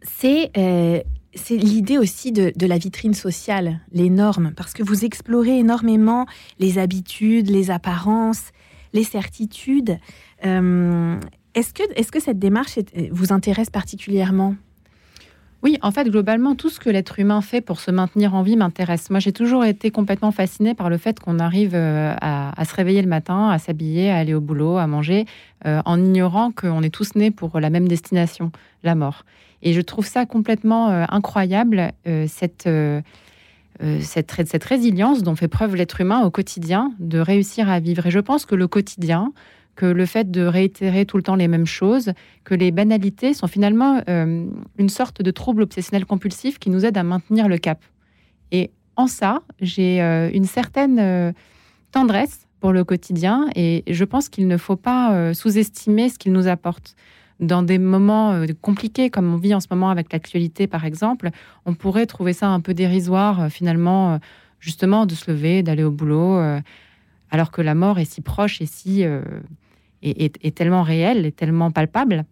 c'est 0.01 0.51
c'est 1.33 1.57
l'idée 1.57 1.97
aussi 1.97 2.31
de, 2.31 2.53
la 2.65 2.77
vitrine 2.77 3.13
sociale, 3.13 3.79
les 3.91 4.09
normes, 4.09 4.53
parce 4.55 4.73
que 4.73 4.83
vous 4.83 5.05
explorez 5.05 5.59
énormément 5.59 6.25
les 6.59 6.77
habitudes, 6.77 7.49
les 7.49 7.71
apparences, 7.71 8.51
les 8.93 9.03
certitudes. 9.03 9.97
Euh, 10.45 11.19
est-ce 11.53 11.73
que, 11.73 11.83
est 11.95 12.09
que 12.09 12.19
cette 12.19 12.39
démarche 12.39 12.79
vous 13.11 13.33
intéresse 13.33 13.69
particulièrement? 13.69 14.55
Oui, 15.63 15.77
en 15.83 15.91
fait, 15.91 16.09
globalement, 16.09 16.55
tout 16.55 16.69
ce 16.69 16.79
que 16.79 16.89
l'être 16.89 17.19
humain 17.19 17.41
fait 17.41 17.61
pour 17.61 17.79
se 17.79 17.91
maintenir 17.91 18.33
en 18.33 18.41
vie 18.41 18.55
m'intéresse. 18.55 19.11
Moi, 19.11 19.19
j'ai 19.19 19.31
toujours 19.31 19.63
été 19.63 19.91
complètement 19.91 20.31
fascinée 20.31 20.73
par 20.73 20.89
le 20.89 20.97
fait 20.97 21.19
qu'on 21.19 21.37
arrive 21.37 21.75
euh, 21.75 22.15
à, 22.19 22.65
se 22.65 22.73
réveiller 22.73 23.03
le 23.03 23.07
matin, 23.07 23.49
à 23.49 23.59
s'habiller, 23.59 24.09
à 24.09 24.17
aller 24.17 24.33
au 24.33 24.41
boulot, 24.41 24.77
à 24.77 24.87
manger, 24.87 25.25
euh, 25.67 25.81
en 25.85 25.99
ignorant 25.99 26.51
qu'on 26.51 26.81
est 26.81 26.89
tous 26.89 27.13
nés 27.13 27.29
pour 27.29 27.59
la 27.59 27.69
même 27.69 27.87
destination, 27.87 28.51
la 28.83 28.95
mort. 28.95 29.23
Et 29.61 29.73
je 29.73 29.81
trouve 29.81 30.07
ça 30.07 30.25
complètement 30.25 30.89
euh, 30.89 31.05
incroyable, 31.09 31.91
cette, 32.27 32.67
cette, 34.01 34.47
cette 34.47 34.63
résilience 34.63 35.21
dont 35.21 35.35
fait 35.35 35.47
preuve 35.47 35.75
l'être 35.75 36.01
humain 36.01 36.23
au 36.23 36.31
quotidien, 36.31 36.91
de 36.99 37.19
réussir 37.19 37.69
à 37.69 37.79
vivre. 37.79 38.07
Et 38.07 38.11
je 38.11 38.19
pense 38.19 38.47
que 38.47 38.55
le 38.55 38.67
quotidien, 38.67 39.31
que 39.81 39.87
le 39.87 40.05
fait 40.05 40.29
de 40.29 40.43
réitérer 40.43 41.07
tout 41.07 41.17
le 41.17 41.23
temps 41.23 41.33
les 41.33 41.47
mêmes 41.47 41.65
choses, 41.65 42.11
que 42.43 42.53
les 42.53 42.69
banalités 42.69 43.33
sont 43.33 43.47
finalement 43.47 44.03
euh, 44.07 44.45
une 44.77 44.89
sorte 44.89 45.23
de 45.23 45.31
trouble 45.31 45.63
obsessionnel 45.63 46.05
compulsif 46.05 46.59
qui 46.59 46.69
nous 46.69 46.85
aide 46.85 46.99
à 46.99 47.03
maintenir 47.03 47.47
le 47.47 47.57
cap. 47.57 47.79
Et 48.51 48.69
en 48.95 49.07
ça, 49.07 49.41
j'ai 49.59 49.99
euh, 50.03 50.29
une 50.31 50.45
certaine 50.45 50.99
euh, 50.99 51.31
tendresse 51.91 52.47
pour 52.59 52.73
le 52.73 52.83
quotidien 52.83 53.47
et 53.55 53.83
je 53.87 54.03
pense 54.03 54.29
qu'il 54.29 54.47
ne 54.47 54.57
faut 54.57 54.75
pas 54.75 55.33
sous-estimer 55.33 56.09
ce 56.09 56.19
qu'il 56.19 56.31
nous 56.31 56.47
apporte. 56.47 56.95
Dans 57.39 57.63
des 57.63 57.79
moments 57.79 58.39
compliqués 58.61 59.09
comme 59.09 59.33
on 59.33 59.37
vit 59.37 59.55
en 59.55 59.59
ce 59.59 59.67
moment 59.71 59.89
avec 59.89 60.13
l'actualité 60.13 60.67
par 60.67 60.85
exemple, 60.85 61.31
on 61.65 61.73
pourrait 61.73 62.05
trouver 62.05 62.33
ça 62.33 62.49
un 62.49 62.59
peu 62.59 62.75
dérisoire 62.75 63.49
finalement 63.49 64.19
justement 64.59 65.07
de 65.07 65.15
se 65.15 65.31
lever, 65.31 65.63
d'aller 65.63 65.83
au 65.83 65.89
boulot 65.89 66.39
alors 67.31 67.49
que 67.49 67.63
la 67.63 67.73
mort 67.73 67.97
est 67.97 68.05
si 68.05 68.21
proche 68.21 68.61
et 68.61 68.67
si 68.67 69.03
est, 70.01 70.55
tellement 70.55 70.83
réel 70.83 71.25
et 71.25 71.31
tellement 71.31 71.71
palpable. 71.71 72.25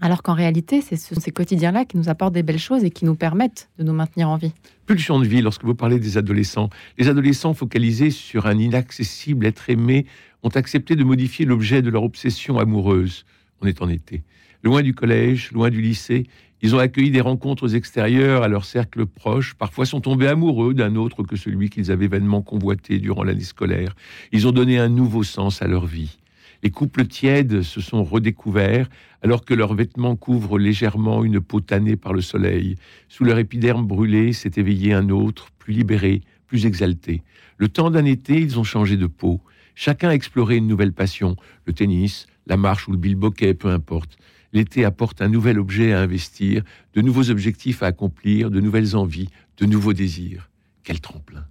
Alors 0.00 0.22
qu'en 0.22 0.34
réalité, 0.34 0.82
c'est 0.82 0.96
ces 0.96 1.30
quotidiens-là 1.30 1.86
qui 1.86 1.96
nous 1.96 2.10
apportent 2.10 2.34
des 2.34 2.42
belles 2.42 2.58
choses 2.58 2.84
et 2.84 2.90
qui 2.90 3.06
nous 3.06 3.14
permettent 3.14 3.70
de 3.78 3.84
nous 3.84 3.94
maintenir 3.94 4.28
en 4.28 4.36
vie. 4.36 4.52
Pulsion 4.84 5.18
de 5.18 5.26
vie, 5.26 5.40
lorsque 5.40 5.64
vous 5.64 5.74
parlez 5.74 5.98
des 5.98 6.18
adolescents, 6.18 6.68
les 6.98 7.08
adolescents 7.08 7.54
focalisés 7.54 8.10
sur 8.10 8.46
un 8.46 8.58
inaccessible 8.58 9.46
être 9.46 9.70
aimé 9.70 10.04
ont 10.42 10.50
accepté 10.50 10.96
de 10.96 11.04
modifier 11.04 11.46
l'objet 11.46 11.80
de 11.80 11.88
leur 11.88 12.02
obsession 12.02 12.58
amoureuse. 12.58 13.24
On 13.62 13.66
est 13.66 13.80
en 13.80 13.88
été. 13.88 14.22
Loin 14.62 14.82
du 14.82 14.94
collège, 14.94 15.50
loin 15.52 15.70
du 15.70 15.80
lycée, 15.80 16.26
ils 16.62 16.74
ont 16.74 16.78
accueilli 16.78 17.10
des 17.10 17.20
rencontres 17.20 17.74
extérieures 17.74 18.42
à 18.42 18.48
leur 18.48 18.64
cercle 18.64 19.06
proche, 19.06 19.54
parfois 19.54 19.86
sont 19.86 20.00
tombés 20.00 20.26
amoureux 20.26 20.74
d'un 20.74 20.96
autre 20.96 21.22
que 21.22 21.36
celui 21.36 21.70
qu'ils 21.70 21.90
avaient 21.90 22.06
vainement 22.06 22.42
convoité 22.42 22.98
durant 22.98 23.24
l'année 23.24 23.44
scolaire. 23.44 23.94
Ils 24.32 24.46
ont 24.46 24.52
donné 24.52 24.78
un 24.78 24.88
nouveau 24.88 25.22
sens 25.22 25.62
à 25.62 25.66
leur 25.66 25.86
vie. 25.86 26.18
Les 26.66 26.72
couples 26.72 27.06
tièdes 27.06 27.62
se 27.62 27.80
sont 27.80 28.02
redécouverts 28.02 28.88
alors 29.22 29.44
que 29.44 29.54
leurs 29.54 29.74
vêtements 29.74 30.16
couvrent 30.16 30.58
légèrement 30.58 31.22
une 31.22 31.40
peau 31.40 31.60
tannée 31.60 31.94
par 31.94 32.12
le 32.12 32.20
soleil. 32.20 32.74
Sous 33.08 33.22
leur 33.22 33.38
épiderme 33.38 33.86
brûlé 33.86 34.32
s'est 34.32 34.50
éveillé 34.56 34.92
un 34.92 35.10
autre, 35.10 35.52
plus 35.60 35.72
libéré, 35.72 36.22
plus 36.48 36.66
exalté. 36.66 37.22
Le 37.56 37.68
temps 37.68 37.92
d'un 37.92 38.04
été, 38.04 38.40
ils 38.40 38.58
ont 38.58 38.64
changé 38.64 38.96
de 38.96 39.06
peau. 39.06 39.40
Chacun 39.76 40.08
a 40.08 40.14
exploré 40.14 40.56
une 40.56 40.66
nouvelle 40.66 40.92
passion, 40.92 41.36
le 41.66 41.72
tennis, 41.72 42.26
la 42.48 42.56
marche 42.56 42.88
ou 42.88 42.90
le 42.90 42.98
bilboquet, 42.98 43.54
peu 43.54 43.68
importe. 43.68 44.16
L'été 44.52 44.84
apporte 44.84 45.22
un 45.22 45.28
nouvel 45.28 45.60
objet 45.60 45.92
à 45.92 46.00
investir, 46.00 46.64
de 46.94 47.00
nouveaux 47.00 47.30
objectifs 47.30 47.84
à 47.84 47.86
accomplir, 47.86 48.50
de 48.50 48.58
nouvelles 48.60 48.96
envies, 48.96 49.28
de 49.58 49.66
nouveaux 49.66 49.92
désirs. 49.92 50.50
Quel 50.82 51.00
tremplin. 51.00 51.46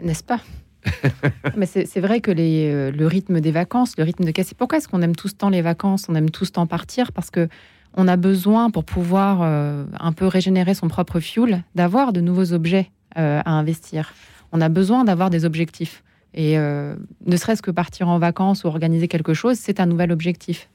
N'est-ce 0.00 0.22
pas? 0.22 0.40
Mais 1.56 1.66
c'est 1.66 2.00
vrai 2.00 2.20
que 2.20 2.30
euh, 2.30 2.90
le 2.90 3.06
rythme 3.06 3.40
des 3.40 3.50
vacances, 3.50 3.96
le 3.96 4.04
rythme 4.04 4.24
de 4.24 4.30
casser. 4.30 4.54
Pourquoi 4.54 4.78
est-ce 4.78 4.88
qu'on 4.88 5.02
aime 5.02 5.16
tous 5.16 5.36
tant 5.36 5.48
les 5.48 5.62
vacances 5.62 6.06
On 6.08 6.14
aime 6.14 6.30
tous 6.30 6.52
tant 6.52 6.66
partir? 6.66 7.12
Parce 7.12 7.30
que 7.30 7.48
on 7.94 8.08
a 8.08 8.16
besoin 8.16 8.70
pour 8.70 8.84
pouvoir 8.84 9.40
euh, 9.42 9.84
un 10.00 10.12
peu 10.12 10.26
régénérer 10.26 10.74
son 10.74 10.88
propre 10.88 11.20
fuel 11.20 11.62
d'avoir 11.74 12.12
de 12.12 12.20
nouveaux 12.20 12.52
objets 12.52 12.90
euh, 13.18 13.42
à 13.44 13.50
investir. 13.52 14.14
On 14.52 14.60
a 14.60 14.68
besoin 14.68 15.04
d'avoir 15.04 15.30
des 15.30 15.44
objectifs. 15.44 16.02
Et 16.34 16.56
ne 16.56 17.36
serait-ce 17.36 17.60
que 17.60 17.70
partir 17.70 18.08
en 18.08 18.18
vacances 18.18 18.64
ou 18.64 18.66
organiser 18.66 19.06
quelque 19.06 19.34
chose, 19.34 19.58
c'est 19.58 19.80
un 19.80 19.86
nouvel 19.86 20.10
objectif. 20.10 20.70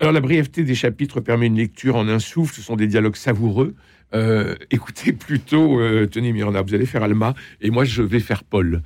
Alors 0.00 0.12
la 0.12 0.20
brièveté 0.20 0.64
des 0.64 0.74
chapitres 0.74 1.20
permet 1.20 1.46
une 1.46 1.56
lecture 1.56 1.96
en 1.96 2.06
un 2.08 2.18
souffle. 2.18 2.54
Ce 2.54 2.60
sont 2.60 2.76
des 2.76 2.86
dialogues 2.86 3.16
savoureux. 3.16 3.74
Euh, 4.14 4.54
écoutez 4.70 5.12
plutôt, 5.12 5.80
euh, 5.80 6.06
tenez 6.06 6.32
Myrna, 6.32 6.62
vous 6.62 6.74
allez 6.74 6.86
faire 6.86 7.02
Alma 7.02 7.34
et 7.60 7.70
moi 7.70 7.84
je 7.84 8.02
vais 8.02 8.20
faire 8.20 8.44
Paul. 8.44 8.82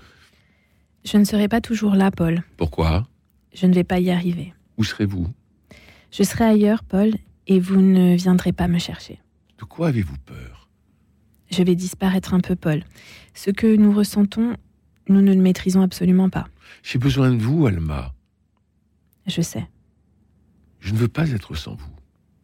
Je 1.04 1.16
ne 1.16 1.24
serai 1.24 1.48
pas 1.48 1.60
toujours 1.60 1.94
là, 1.94 2.10
Paul. 2.10 2.42
Pourquoi? 2.56 3.06
Je 3.54 3.66
ne 3.66 3.74
vais 3.74 3.84
pas 3.84 4.00
y 4.00 4.10
arriver. 4.10 4.52
Où 4.76 4.84
serez-vous? 4.84 5.28
Je 6.10 6.22
serai 6.22 6.44
ailleurs, 6.44 6.82
Paul, 6.82 7.12
et 7.46 7.60
vous 7.60 7.80
ne 7.80 8.16
viendrez 8.16 8.52
pas 8.52 8.68
me 8.68 8.78
chercher. 8.78 9.20
De 9.58 9.64
quoi 9.64 9.88
avez-vous 9.88 10.16
peur? 10.26 10.68
Je 11.50 11.62
vais 11.62 11.74
disparaître 11.74 12.34
un 12.34 12.40
peu, 12.40 12.56
Paul. 12.56 12.82
Ce 13.34 13.50
que 13.50 13.74
nous 13.76 13.92
ressentons, 13.92 14.56
nous 15.08 15.22
ne 15.22 15.32
le 15.32 15.40
maîtrisons 15.40 15.82
absolument 15.82 16.28
pas. 16.28 16.46
J'ai 16.82 16.98
besoin 16.98 17.32
de 17.32 17.42
vous, 17.42 17.66
Alma. 17.66 18.14
Je 19.26 19.40
sais. 19.40 19.66
Je 20.80 20.92
ne 20.92 20.98
veux 20.98 21.08
pas 21.08 21.30
être 21.30 21.54
sans 21.54 21.74
vous. 21.74 21.90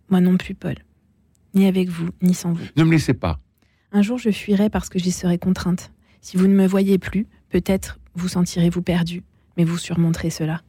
Moi 0.09 0.21
non 0.21 0.37
plus, 0.37 0.55
Paul 0.55 0.77
ni 1.55 1.67
avec 1.67 1.89
vous, 1.89 2.11
ni 2.23 2.35
sans 2.35 2.53
vous. 2.53 2.65
Ne 2.77 2.85
me 2.85 2.91
laissez 2.93 3.15
pas. 3.15 3.41
Un 3.93 4.03
jour, 4.03 4.19
je 4.19 4.31
fuirai 4.31 4.71
parce 4.71 4.89
que 4.89 4.99
j'y 4.99 5.13
serai 5.13 5.39
contrainte. 5.39 5.93
Si 6.21 6.37
vous 6.37 6.47
ne 6.47 6.55
me 6.55 6.67
voyez 6.67 6.99
plus, 6.99 7.27
peut-être 7.51 7.99
vous 8.15 8.29
sentirez-vous 8.29 8.83
perdu, 8.83 9.23
mais 9.57 9.65
vous 9.65 9.79
surmonterez 9.79 10.31
cela. 10.31 10.63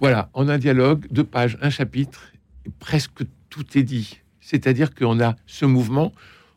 Voilà, 0.00 0.30
en 0.32 0.48
un 0.48 0.58
dialogue, 0.58 1.06
deux 1.10 1.24
pages, 1.24 1.58
un 1.60 1.70
chapitre, 1.70 2.32
et 2.64 2.70
presque 2.78 3.22
tout 3.50 3.78
est 3.78 3.82
dit. 3.82 4.20
C'est-à-dire 4.40 4.94
qu'on 4.94 5.20
a 5.20 5.36
ce 5.46 5.66
mouvement, 5.66 6.12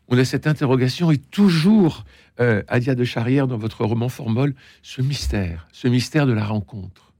on 0.08 0.18
a 0.18 0.24
cette 0.24 0.46
interrogation, 0.46 1.10
et 1.10 1.18
toujours, 1.18 2.04
euh, 2.40 2.62
Adia 2.68 2.94
de 2.94 3.04
Charrière, 3.04 3.46
dans 3.46 3.58
votre 3.58 3.84
roman 3.84 4.08
Formol, 4.08 4.54
ce 4.82 5.02
mystère, 5.02 5.68
ce 5.72 5.88
mystère 5.88 6.26
de 6.26 6.32
la 6.32 6.44
rencontre. 6.44 7.12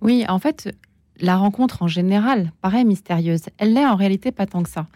Oui, 0.00 0.24
en 0.28 0.38
fait, 0.38 0.76
la 1.20 1.36
rencontre 1.36 1.82
en 1.82 1.88
général 1.88 2.52
paraît 2.60 2.84
mystérieuse. 2.84 3.42
Elle 3.58 3.74
l'est 3.74 3.86
en 3.86 3.96
réalité 3.96 4.32
pas 4.32 4.46
tant 4.46 4.62
que 4.62 4.70
ça. 4.70 4.86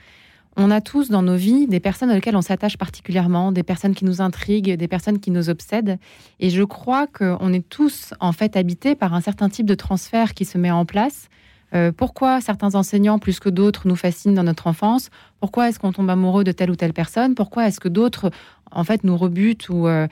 on 0.57 0.73
a 0.73 0.81
tous 0.81 1.09
dans 1.09 1.23
nos 1.23 1.37
vies 1.37 1.69
des 1.69 1.79
personnes 1.79 2.11
auxquelles 2.11 2.35
on 2.35 2.43
s'attache 2.43 2.77
particulièrement, 2.77 3.53
des 3.53 3.63
personnes 3.63 3.95
qui 3.95 4.05
nous 4.05 4.21
intriguent, 4.21 4.77
des 4.77 4.89
personnes 4.89 5.21
qui 5.21 5.31
nous 5.31 5.51
obsèdent. 5.51 5.99
Et 6.41 6.51
je 6.51 6.65
crois 6.65 7.07
qu'on 7.07 7.53
est 7.53 7.69
tous 7.69 8.13
en 8.19 8.33
fait 8.33 8.57
habités 8.57 8.97
par 8.97 9.15
un 9.15 9.21
certain 9.21 9.49
type 9.49 9.67
de 9.67 9.77
transfert 9.77 10.35
qui 10.35 10.45
se 10.45 10.59
met 10.59 10.73
en 10.73 10.85
place. 10.85 11.29
Euh, 11.75 11.93
pourquoi 11.93 12.41
certains 12.41 12.75
enseignants 12.75 13.19
plus 13.19 13.39
que 13.41 13.49
d'autres 13.49 13.87
nous 13.87 13.95
fascinent 13.95 14.35
dans 14.35 14.43
notre 14.43 14.67
enfance? 14.67 15.11
Pourquoi 15.39 15.69
est-ce 15.69 15.79
qu'on 15.79 15.93
tombe 15.93 16.11
amoureux 16.11 16.43
de 16.43 16.53
telle 16.53 16.71
ou 16.71 16.77
telle 16.77 16.95
personne? 16.95 17.35
Pourquoi 17.35 17.69
est-ce 17.69 17.79
que 17.79 17.89
d'autres 17.89 18.31
en 18.73 18.85
fait 18.85 19.05
nous 19.05 19.17
rebutent 19.17 19.69
ou, 19.69 19.87
euh, 19.87 20.09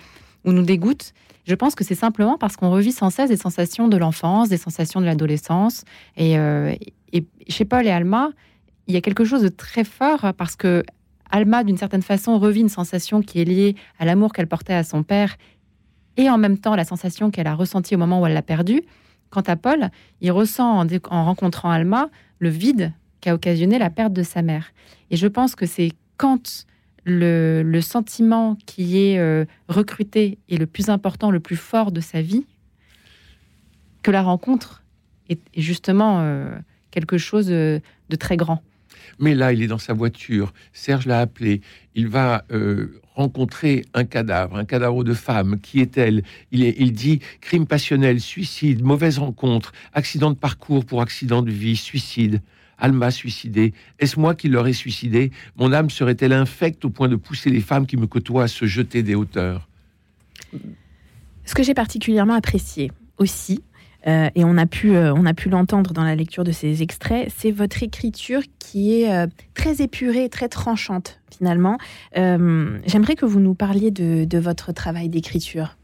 ou 0.47 0.53
nous 0.53 0.63
dégoûtent 0.63 1.13
Je 1.45 1.55
pense 1.55 1.75
que 1.75 1.85
c'est 1.85 1.95
simplement 1.95 2.39
parce 2.39 2.57
qu'on 2.57 2.71
revit 2.71 2.93
sans 2.93 3.11
cesse 3.11 3.29
des 3.29 3.37
sensations 3.37 3.89
de 3.89 3.97
l'enfance, 3.97 4.49
des 4.49 4.57
sensations 4.57 5.01
de 5.01 5.07
l'adolescence. 5.07 5.85
Et, 6.17 6.39
euh, 6.39 6.75
et 7.13 7.27
chez 7.49 7.65
Paul 7.65 7.87
et 7.87 7.91
Alma, 7.91 8.31
il 8.87 8.95
y 8.95 8.97
a 8.97 9.01
quelque 9.01 9.25
chose 9.25 9.43
de 9.43 9.49
très 9.49 9.85
fort 9.85 10.33
parce 10.37 10.57
que 10.57 10.83
Alma, 11.31 11.65
d'une 11.65 11.77
certaine 11.77 12.03
façon, 12.03 12.39
revit 12.39 12.61
une 12.61 12.69
sensation 12.69 13.21
qui 13.21 13.41
est 13.41 13.45
liée 13.45 13.75
à 13.99 14.05
l'amour 14.05 14.33
qu'elle 14.33 14.47
portait 14.47 14.75
à 14.75 14.85
son 14.85 15.03
père 15.03 15.37
et 16.17 16.31
en 16.31 16.39
même 16.39 16.59
temps 16.59 16.77
la 16.77 16.85
sensation 16.85 17.31
qu'elle 17.31 17.47
a 17.47 17.55
ressentie 17.55 17.95
au 17.95 17.99
moment 17.99 18.21
où 18.21 18.27
elle 18.27 18.35
l'a 18.35 18.43
perdu. 18.43 18.83
Quant 19.31 19.43
à 19.43 19.57
Paul, 19.57 19.91
il 20.21 20.31
ressent 20.31 20.87
en, 21.11 21.25
rencontrant 21.25 21.71
Alma 21.71 22.09
le 22.39 22.49
vide 22.49 22.93
qu'a 23.21 23.35
occasionné 23.35 23.79
la 23.79 23.91
perte 23.91 24.13
de 24.13 24.23
sa 24.23 24.43
mère. 24.43 24.73
Et 25.11 25.17
je 25.17 25.27
pense 25.27 25.55
que 25.57 25.67
c'est 25.67 25.93
quand 26.17 26.65
le, 27.07 27.81
sentiment 27.81 28.57
qui 28.67 28.99
est 28.99 29.19
euh, 29.19 29.45
recruté 29.69 30.39
est 30.49 30.57
le 30.57 30.67
plus 30.67 30.91
important, 30.91 31.31
le 31.31 31.41
plus 31.41 31.57
fort 31.57 31.93
de 31.93 32.01
sa 32.01 32.21
vie, 32.21 32.45
que 34.03 34.11
la 34.11 34.23
rencontre 34.23 34.83
est, 35.29 35.41
justement 35.57 36.21
euh, 36.21 36.51
quelque 36.91 37.17
chose 37.17 37.47
de 37.47 37.81
très 38.19 38.37
grand. 38.37 38.63
Mais 39.19 39.35
là, 39.35 39.53
il 39.53 39.63
est 39.63 39.67
dans 39.67 39.79
sa 39.79 39.93
voiture. 39.93 40.53
Serge 40.73 41.07
l'a 41.07 41.21
appelé. 41.21 41.61
Il 41.95 42.09
va 42.09 42.45
euh, 42.53 43.01
rencontrer 43.15 43.85
un 43.95 44.05
cadavre, 44.05 44.57
un 44.57 44.65
cadavre 44.65 45.05
de 45.05 45.15
femme. 45.15 45.61
Qui 45.61 45.81
est-elle 45.81 46.23
il 46.53 46.93
dit 46.93 47.21
crime 47.41 47.67
passionnel, 47.67 48.21
suicide, 48.21 48.83
mauvaise 48.83 49.19
rencontre, 49.19 49.73
accident 49.93 50.31
de 50.31 50.37
parcours 50.37 50.85
pour 50.85 51.01
accident 51.01 51.43
de 51.43 51.51
vie, 51.51 51.77
suicide. 51.77 52.43
Alma 52.79 53.11
suicidée. 53.11 53.73
Est-ce 53.99 54.19
moi 54.19 54.35
qui 54.35 54.49
l'aurais 54.49 54.73
suicidée? 54.73 55.31
Mon 55.57 55.73
âme 55.73 55.91
serait-elle 55.91 56.33
infecte 56.33 56.85
au 56.85 56.91
point 56.91 57.09
de 57.09 57.17
pousser 57.17 57.51
les 57.51 57.61
femmes 57.61 57.87
qui 57.87 57.97
me 57.97 58.07
côtoient 58.07 58.45
à 58.45 58.49
se 58.49 58.67
jeter 58.67 59.03
des 59.03 59.15
hauteurs? 59.15 59.69
Ce 61.45 61.55
que 61.55 61.63
j'ai 61.63 61.75
particulièrement 61.75 62.35
apprécié 62.35 62.93
aussi, 63.19 63.63
euh, 64.07 64.29
et 64.35 64.45
on 64.45 64.57
a 64.57 64.67
pu, 64.67 64.95
euh, 64.95 65.13
on 65.15 65.27
a 65.27 65.35
pu 65.35 65.49
l'entendre 65.49 65.93
dans 65.93 66.05
la 66.05 66.15
lecture 66.15 66.45
de 66.45 66.53
ces 66.53 66.83
extraits, 66.83 67.33
c'est 67.37 67.51
votre 67.51 67.83
écriture 67.83 68.43
qui 68.59 69.01
est 69.01 69.13
euh, 69.13 69.27
très 69.55 69.83
épurée, 69.83 70.29
très 70.29 70.49
tranchante 70.49 71.21
finalement. 71.37 71.77
J'aimerais 72.15 73.15
que 73.15 73.27
vous 73.27 73.41
nous 73.41 73.55
parliez 73.55 73.91
de, 73.91 74.39
votre 74.39 74.73
travail 74.73 75.11
d'écriture. 75.11 75.77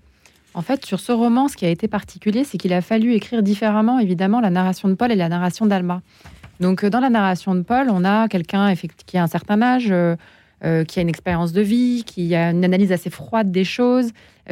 En 0.55 0.63
fait, 0.63 0.87
sur 0.87 0.99
ce 0.99 1.13
roman, 1.13 1.49
ce 1.49 1.57
qui 1.57 1.67
a 1.67 1.69
été 1.69 1.89
particulier, 1.89 2.45
c'est 2.45 2.57
qu'il 2.57 2.73
a 2.73 2.81
fallu 2.81 3.13
écrire 3.13 3.43
différemment, 3.43 3.99
évidemment, 3.99 4.41
la 4.41 4.51
narration 4.51 4.89
de 4.89 4.95
Paul 4.95 5.13
et 5.13 5.17
la 5.17 5.29
narration 5.29 5.67
d'Alma. 5.67 6.01
Donc, 6.61 6.85
dans 6.85 7.01
la 7.01 7.11
narration 7.11 7.55
de 7.55 7.63
Paul, 7.63 7.89
on 7.91 8.05
a 8.05 8.29
quelqu'un 8.29 8.75
qui 9.07 9.19
a 9.19 9.23
un 9.23 9.27
certain 9.27 9.61
âge, 9.63 9.93
qui 10.63 10.99
a 10.99 11.03
une 11.03 11.09
expérience 11.09 11.53
de 11.53 11.61
vie, 11.61 12.05
qui 12.07 12.35
a 12.35 12.51
une 12.51 12.65
analyse 12.65 12.93
assez 12.93 13.11
froide 13.11 13.51
des 13.51 13.65
choses, 13.65 14.11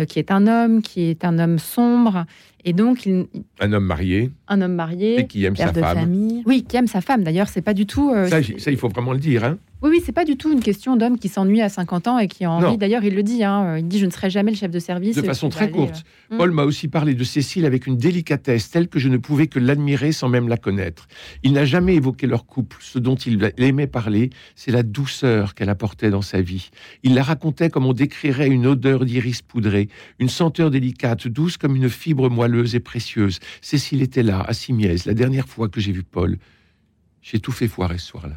qui 0.09 0.19
est 0.19 0.31
un 0.31 0.47
homme, 0.47 0.83
qui 0.83 1.03
est 1.11 1.25
un 1.25 1.39
homme 1.39 1.59
sombre, 1.59 2.27
et 2.65 2.73
donc, 2.73 3.09
un 3.61 3.73
homme 3.73 3.85
marié. 3.85 4.31
Un 4.49 4.61
homme 4.61 4.75
marié. 4.75 5.21
Et 5.21 5.27
qui 5.27 5.45
aime 5.45 5.57
sa 5.57 5.73
femme. 5.73 6.43
Oui, 6.45 6.65
qui 6.69 6.77
aime 6.77 6.87
sa 6.87 7.01
femme. 7.01 7.25
D'ailleurs, 7.25 7.49
c'est 7.49 7.63
pas 7.63 7.75
du 7.75 7.87
tout. 7.87 8.11
Euh, 8.11 8.27
ça, 8.27 8.71
il 8.71 8.77
faut 8.77 8.89
vraiment 8.89 9.13
le 9.13 9.19
dire. 9.19 9.45
Hein. 9.45 9.59
Oui, 9.83 9.89
oui, 9.93 10.03
c'est 10.05 10.13
pas 10.13 10.27
du 10.27 10.37
tout 10.37 10.53
une 10.53 10.61
question 10.61 10.95
d'homme 10.97 11.19
qui 11.19 11.29
s'ennuie 11.29 11.63
à 11.63 11.71
50 11.71 12.09
ans 12.09 12.19
et 12.19 12.29
qui 12.29 12.45
a 12.45 12.51
envie. 12.51 12.77
D'ailleurs, 12.77 13.03
il 13.03 13.15
le 13.15 13.23
dit. 13.23 13.45
Hein, 13.45 13.79
il 13.79 13.89
dit 13.89 13.99
Je 13.99 14.05
ne 14.05 14.11
serai 14.11 14.29
jamais 14.29 14.51
le 14.51 14.59
chef 14.59 14.71
de 14.71 14.79
service. 14.79 15.17
De 15.17 15.23
façon 15.23 15.49
très 15.49 15.71
courte. 15.71 16.05
Euh, 16.31 16.37
Paul 16.37 16.51
hmm. 16.51 16.55
m'a 16.55 16.65
aussi 16.65 16.89
parlé 16.89 17.15
de 17.15 17.25
Cécile 17.25 17.65
avec 17.65 17.87
une 17.87 17.97
délicatesse 17.97 18.71
telle 18.71 18.89
que 18.89 18.99
je 18.99 19.09
ne 19.09 19.17
pouvais 19.17 19.47
que 19.47 19.59
l'admirer 19.59 20.13
sans 20.13 20.29
même 20.29 20.49
la 20.49 20.59
connaître. 20.59 21.09
Il 21.43 21.55
n'a 21.55 21.65
jamais 21.65 21.95
évoqué 21.95 22.27
leur 22.27 22.45
couple. 22.45 22.77
Ce 22.81 22.99
dont 22.99 23.17
il 23.17 23.53
aimait 23.57 23.87
parler, 23.87 24.29
c'est 24.55 24.71
la 24.71 24.83
douceur 24.83 25.55
qu'elle 25.55 25.71
apportait 25.71 26.11
dans 26.11 26.21
sa 26.21 26.43
vie. 26.43 26.69
Il 27.03 27.15
la 27.15 27.23
racontait 27.23 27.71
comme 27.71 27.87
on 27.87 27.95
décrirait 27.95 28.49
une 28.49 28.67
odeur 28.67 29.07
d'iris 29.07 29.41
une 30.19 30.29
senteur 30.29 30.71
délicate, 30.71 31.29
douce 31.29 31.57
comme 31.57 31.77
une 31.77 31.89
fibre 31.89 32.29
moelleuse 32.29 32.75
et 32.75 32.81
précieuse. 32.81 33.41
Cécile 33.61 34.03
était 34.03 34.23
là, 34.23 34.45
à 34.47 34.53
Simiès, 34.53 35.07
la 35.07 35.15
dernière 35.15 35.49
fois 35.49 35.69
que 35.69 35.81
j'ai 35.81 35.93
vu 35.93 36.03
Paul. 36.03 36.39
J'ai 37.23 37.39
tout 37.39 37.53
fait 37.53 37.69
foirer 37.69 37.99
ce 37.99 38.07
soir-là. 38.07 38.37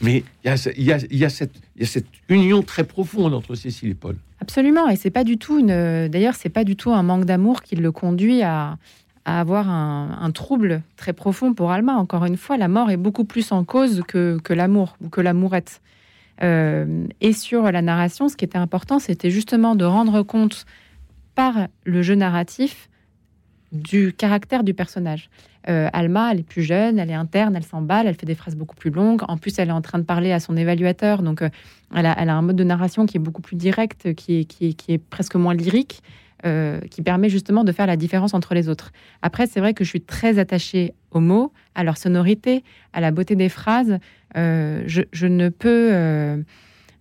Mais 0.00 0.22
il 0.44 0.84
y, 0.84 1.24
a, 1.24 1.28
cette, 1.28 2.06
union 2.28 2.62
très 2.62 2.84
profonde 2.84 3.34
entre 3.34 3.54
Cécile 3.54 3.90
et 3.90 3.94
Paul. 3.94 4.16
Absolument, 4.40 4.88
et 4.88 4.96
c'est 4.96 5.10
pas 5.10 5.24
du 5.24 5.38
tout 5.38 5.58
une. 5.58 6.08
D'ailleurs, 6.08 6.36
c'est 6.36 6.48
pas 6.48 6.64
du 6.64 6.76
tout 6.76 6.92
un 6.92 7.02
manque 7.02 7.24
d'amour 7.24 7.62
qui 7.62 7.74
le 7.74 7.90
conduit 7.90 8.42
à, 8.42 8.78
avoir 9.24 9.68
un, 9.68 10.30
trouble 10.30 10.82
très 10.96 11.12
profond 11.12 11.52
pour 11.52 11.70
Alma. 11.70 11.96
Encore 11.96 12.24
une 12.24 12.36
fois, 12.36 12.56
la 12.56 12.68
mort 12.68 12.90
est 12.90 12.96
beaucoup 12.96 13.24
plus 13.24 13.52
en 13.52 13.64
cause 13.64 14.02
que, 14.06 14.40
l'amour 14.50 14.96
ou 15.02 15.08
que 15.08 15.20
l'amourette. 15.20 15.80
Euh, 16.42 17.06
et 17.20 17.32
sur 17.32 17.70
la 17.70 17.82
narration, 17.82 18.28
ce 18.28 18.36
qui 18.36 18.44
était 18.44 18.58
important, 18.58 18.98
c'était 18.98 19.30
justement 19.30 19.74
de 19.74 19.84
rendre 19.84 20.22
compte 20.22 20.64
par 21.34 21.68
le 21.84 22.02
jeu 22.02 22.14
narratif 22.14 22.88
du 23.72 24.12
caractère 24.12 24.64
du 24.64 24.74
personnage. 24.74 25.28
Euh, 25.68 25.88
Alma, 25.92 26.32
elle 26.32 26.40
est 26.40 26.48
plus 26.48 26.62
jeune, 26.62 26.98
elle 26.98 27.10
est 27.10 27.14
interne, 27.14 27.54
elle 27.54 27.64
s'emballe, 27.64 28.06
elle 28.06 28.14
fait 28.14 28.26
des 28.26 28.34
phrases 28.34 28.56
beaucoup 28.56 28.76
plus 28.76 28.90
longues. 28.90 29.22
En 29.28 29.36
plus, 29.36 29.58
elle 29.58 29.68
est 29.68 29.72
en 29.72 29.82
train 29.82 29.98
de 29.98 30.04
parler 30.04 30.32
à 30.32 30.40
son 30.40 30.56
évaluateur, 30.56 31.22
donc 31.22 31.42
euh, 31.42 31.50
elle, 31.94 32.06
a, 32.06 32.16
un 32.18 32.42
mode 32.42 32.56
de 32.56 32.64
narration 32.64 33.04
qui 33.04 33.18
est 33.18 33.20
beaucoup 33.20 33.42
plus 33.42 33.56
direct, 33.56 34.14
qui 34.14 34.46
est, 34.88 34.98
presque 34.98 35.34
moins 35.34 35.54
lyrique, 35.54 36.02
euh, 36.44 36.80
qui 36.90 37.02
permet 37.02 37.28
justement 37.28 37.64
de 37.64 37.72
faire 37.72 37.86
la 37.86 37.96
différence 37.96 38.34
entre 38.34 38.54
les 38.54 38.68
autres. 38.68 38.92
Après, 39.22 39.46
c'est 39.46 39.60
vrai 39.60 39.74
que 39.74 39.84
je 39.84 39.88
suis 39.88 40.00
très 40.00 40.38
attachée 40.38 40.94
aux 41.10 41.20
mots, 41.20 41.52
à 41.74 41.84
leur 41.84 41.96
sonorité, 41.96 42.62
à 42.92 43.00
la 43.00 43.10
beauté 43.10 43.34
des 43.36 43.48
phrases. 43.48 43.98
Je, 44.34 45.26
ne 45.26 45.48
peux 45.48 46.44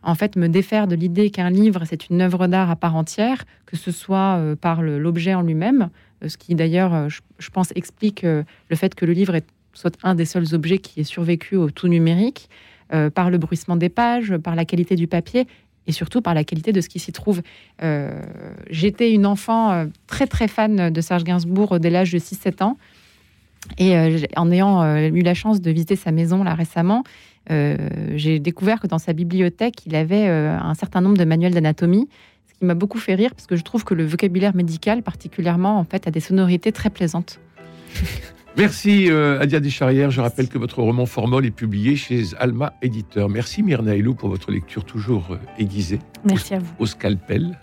en 0.02 0.16
fait 0.16 0.38
me 0.38 0.48
défaire 0.48 0.88
de 0.88 0.96
l'idée 0.96 1.30
qu'un 1.30 1.50
livre, 1.50 1.84
c'est 1.86 2.10
une 2.10 2.22
œuvre 2.22 2.48
d'art 2.48 2.72
à 2.72 2.76
part 2.76 2.96
entière, 2.96 3.44
que 3.66 3.76
ce 3.76 3.92
soit 3.92 4.42
par 4.62 4.82
l'objet 4.82 5.34
en 5.34 5.42
lui-même, 5.42 5.90
euh, 6.24 6.30
ce 6.30 6.38
qui 6.38 6.56
d'ailleurs, 6.56 6.94
euh, 6.94 7.10
je, 7.10 7.50
pense, 7.50 7.72
explique 7.76 8.24
euh, 8.24 8.44
le 8.70 8.76
fait 8.76 8.96
que 8.96 9.06
le 9.06 9.14
livre 9.14 9.40
soit 9.74 9.96
un 10.04 10.16
des 10.16 10.26
seuls 10.26 10.54
objets 10.54 10.80
qui 10.80 11.02
est 11.02 11.04
survécu 11.04 11.56
au 11.56 11.70
tout 11.70 11.88
numérique, 11.88 12.50
par 13.16 13.30
le 13.30 13.38
bruissement 13.38 13.76
des 13.76 13.90
pages, 13.90 14.38
par 14.38 14.56
la 14.56 14.64
qualité 14.64 14.96
du 14.96 15.08
papier 15.08 15.46
et 15.88 15.92
surtout 15.92 16.22
par 16.22 16.34
la 16.34 16.44
qualité 16.44 16.72
de 16.72 16.82
ce 16.82 16.90
qui 16.90 17.00
s'y 17.00 17.12
trouve. 17.12 17.42
J'étais 18.70 19.12
une 19.12 19.26
enfant 19.26 19.86
très 20.06 20.28
très 20.28 20.48
fan 20.48 20.92
de 20.92 21.02
Serge 21.02 21.24
Gainsbourg 21.24 21.80
dès 21.80 21.90
l'âge 21.90 22.12
de 22.12 22.20
6-7 22.20 22.64
ans. 22.64 22.78
Et 23.78 23.98
en 24.36 24.52
ayant 24.52 24.98
eu 24.98 25.22
la 25.22 25.34
chance 25.34 25.60
de 25.62 25.72
visiter 25.72 25.96
sa 25.96 26.12
maison 26.12 26.44
là 26.44 26.54
récemment, 26.54 27.04
j'ai 27.50 28.40
découvert 28.40 28.80
que 28.80 28.88
dans 28.88 29.00
sa 29.00 29.14
bibliothèque, 29.14 29.86
il 29.86 29.96
avait 29.96 30.28
un 30.28 30.74
certain 30.74 31.02
nombre 31.02 31.18
de 31.18 31.26
manuels 31.26 31.54
d'anatomie 31.54 32.08
qui 32.60 32.66
m'a 32.66 32.76
beaucoup 32.76 32.98
fait 32.98 33.16
rire 33.16 33.36
parce 33.36 33.46
que 33.46 33.56
je 33.56 33.64
trouve 33.64 33.84
que 33.84 33.94
le 33.94 34.06
vocabulaire 34.06 34.56
médical, 34.56 35.04
particulièrement, 35.04 35.78
en 35.78 35.84
fait, 35.84 36.08
a 36.08 36.12
des 36.12 36.20
sonorités 36.20 36.72
très 36.72 36.90
plaisantes. 36.90 37.40
Merci 38.58 39.12
euh, 39.12 39.40
Adia 39.40 39.60
Descharrières. 39.60 40.10
Je 40.10 40.20
rappelle 40.20 40.50
que 40.50 40.58
votre 40.58 40.82
roman 40.82 41.06
Formol 41.06 41.46
est 41.46 41.52
publié 41.52 41.96
chez 41.96 42.24
Alma 42.40 42.74
Éditeur. 42.82 43.30
Merci 43.30 43.62
Myrna 43.62 43.96
Elou 43.96 44.16
pour 44.16 44.30
votre 44.30 44.52
lecture 44.52 44.84
toujours 44.84 45.28
euh, 45.32 45.38
aiguisée. 45.60 46.00
Merci 46.26 46.56
à 46.56 46.60
vous. 46.60 46.74
Au 46.80 46.88
scalpel. 46.88 47.60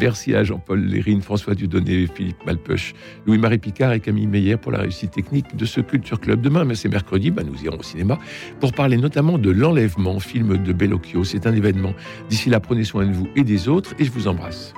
Merci 0.00 0.36
à 0.36 0.44
Jean-Paul 0.44 0.80
Lérine, 0.80 1.22
François 1.22 1.56
Dudonné, 1.56 2.06
Philippe 2.06 2.46
Malpeuch, 2.46 2.94
Louis-Marie 3.26 3.58
Picard 3.58 3.92
et 3.92 4.00
Camille 4.00 4.28
Meyer 4.28 4.56
pour 4.56 4.70
la 4.70 4.78
réussite 4.78 5.10
technique 5.10 5.56
de 5.56 5.64
ce 5.64 5.80
Culture 5.80 6.20
Club. 6.20 6.40
Demain, 6.40 6.64
mais 6.64 6.76
c'est 6.76 6.88
mercredi, 6.88 7.32
bah, 7.32 7.42
nous 7.42 7.60
irons 7.64 7.78
au 7.78 7.82
cinéma 7.82 8.16
pour 8.60 8.72
parler 8.72 8.96
notamment 8.96 9.38
de 9.38 9.50
L'Enlèvement, 9.50 10.20
film 10.20 10.62
de 10.62 10.72
Bellocchio. 10.72 11.24
C'est 11.24 11.48
un 11.48 11.52
événement. 11.52 11.94
D'ici 12.30 12.48
là, 12.48 12.60
prenez 12.60 12.84
soin 12.84 13.04
de 13.06 13.12
vous 13.12 13.28
et 13.34 13.42
des 13.42 13.68
autres 13.68 13.94
et 13.98 14.04
je 14.04 14.12
vous 14.12 14.28
embrasse. 14.28 14.72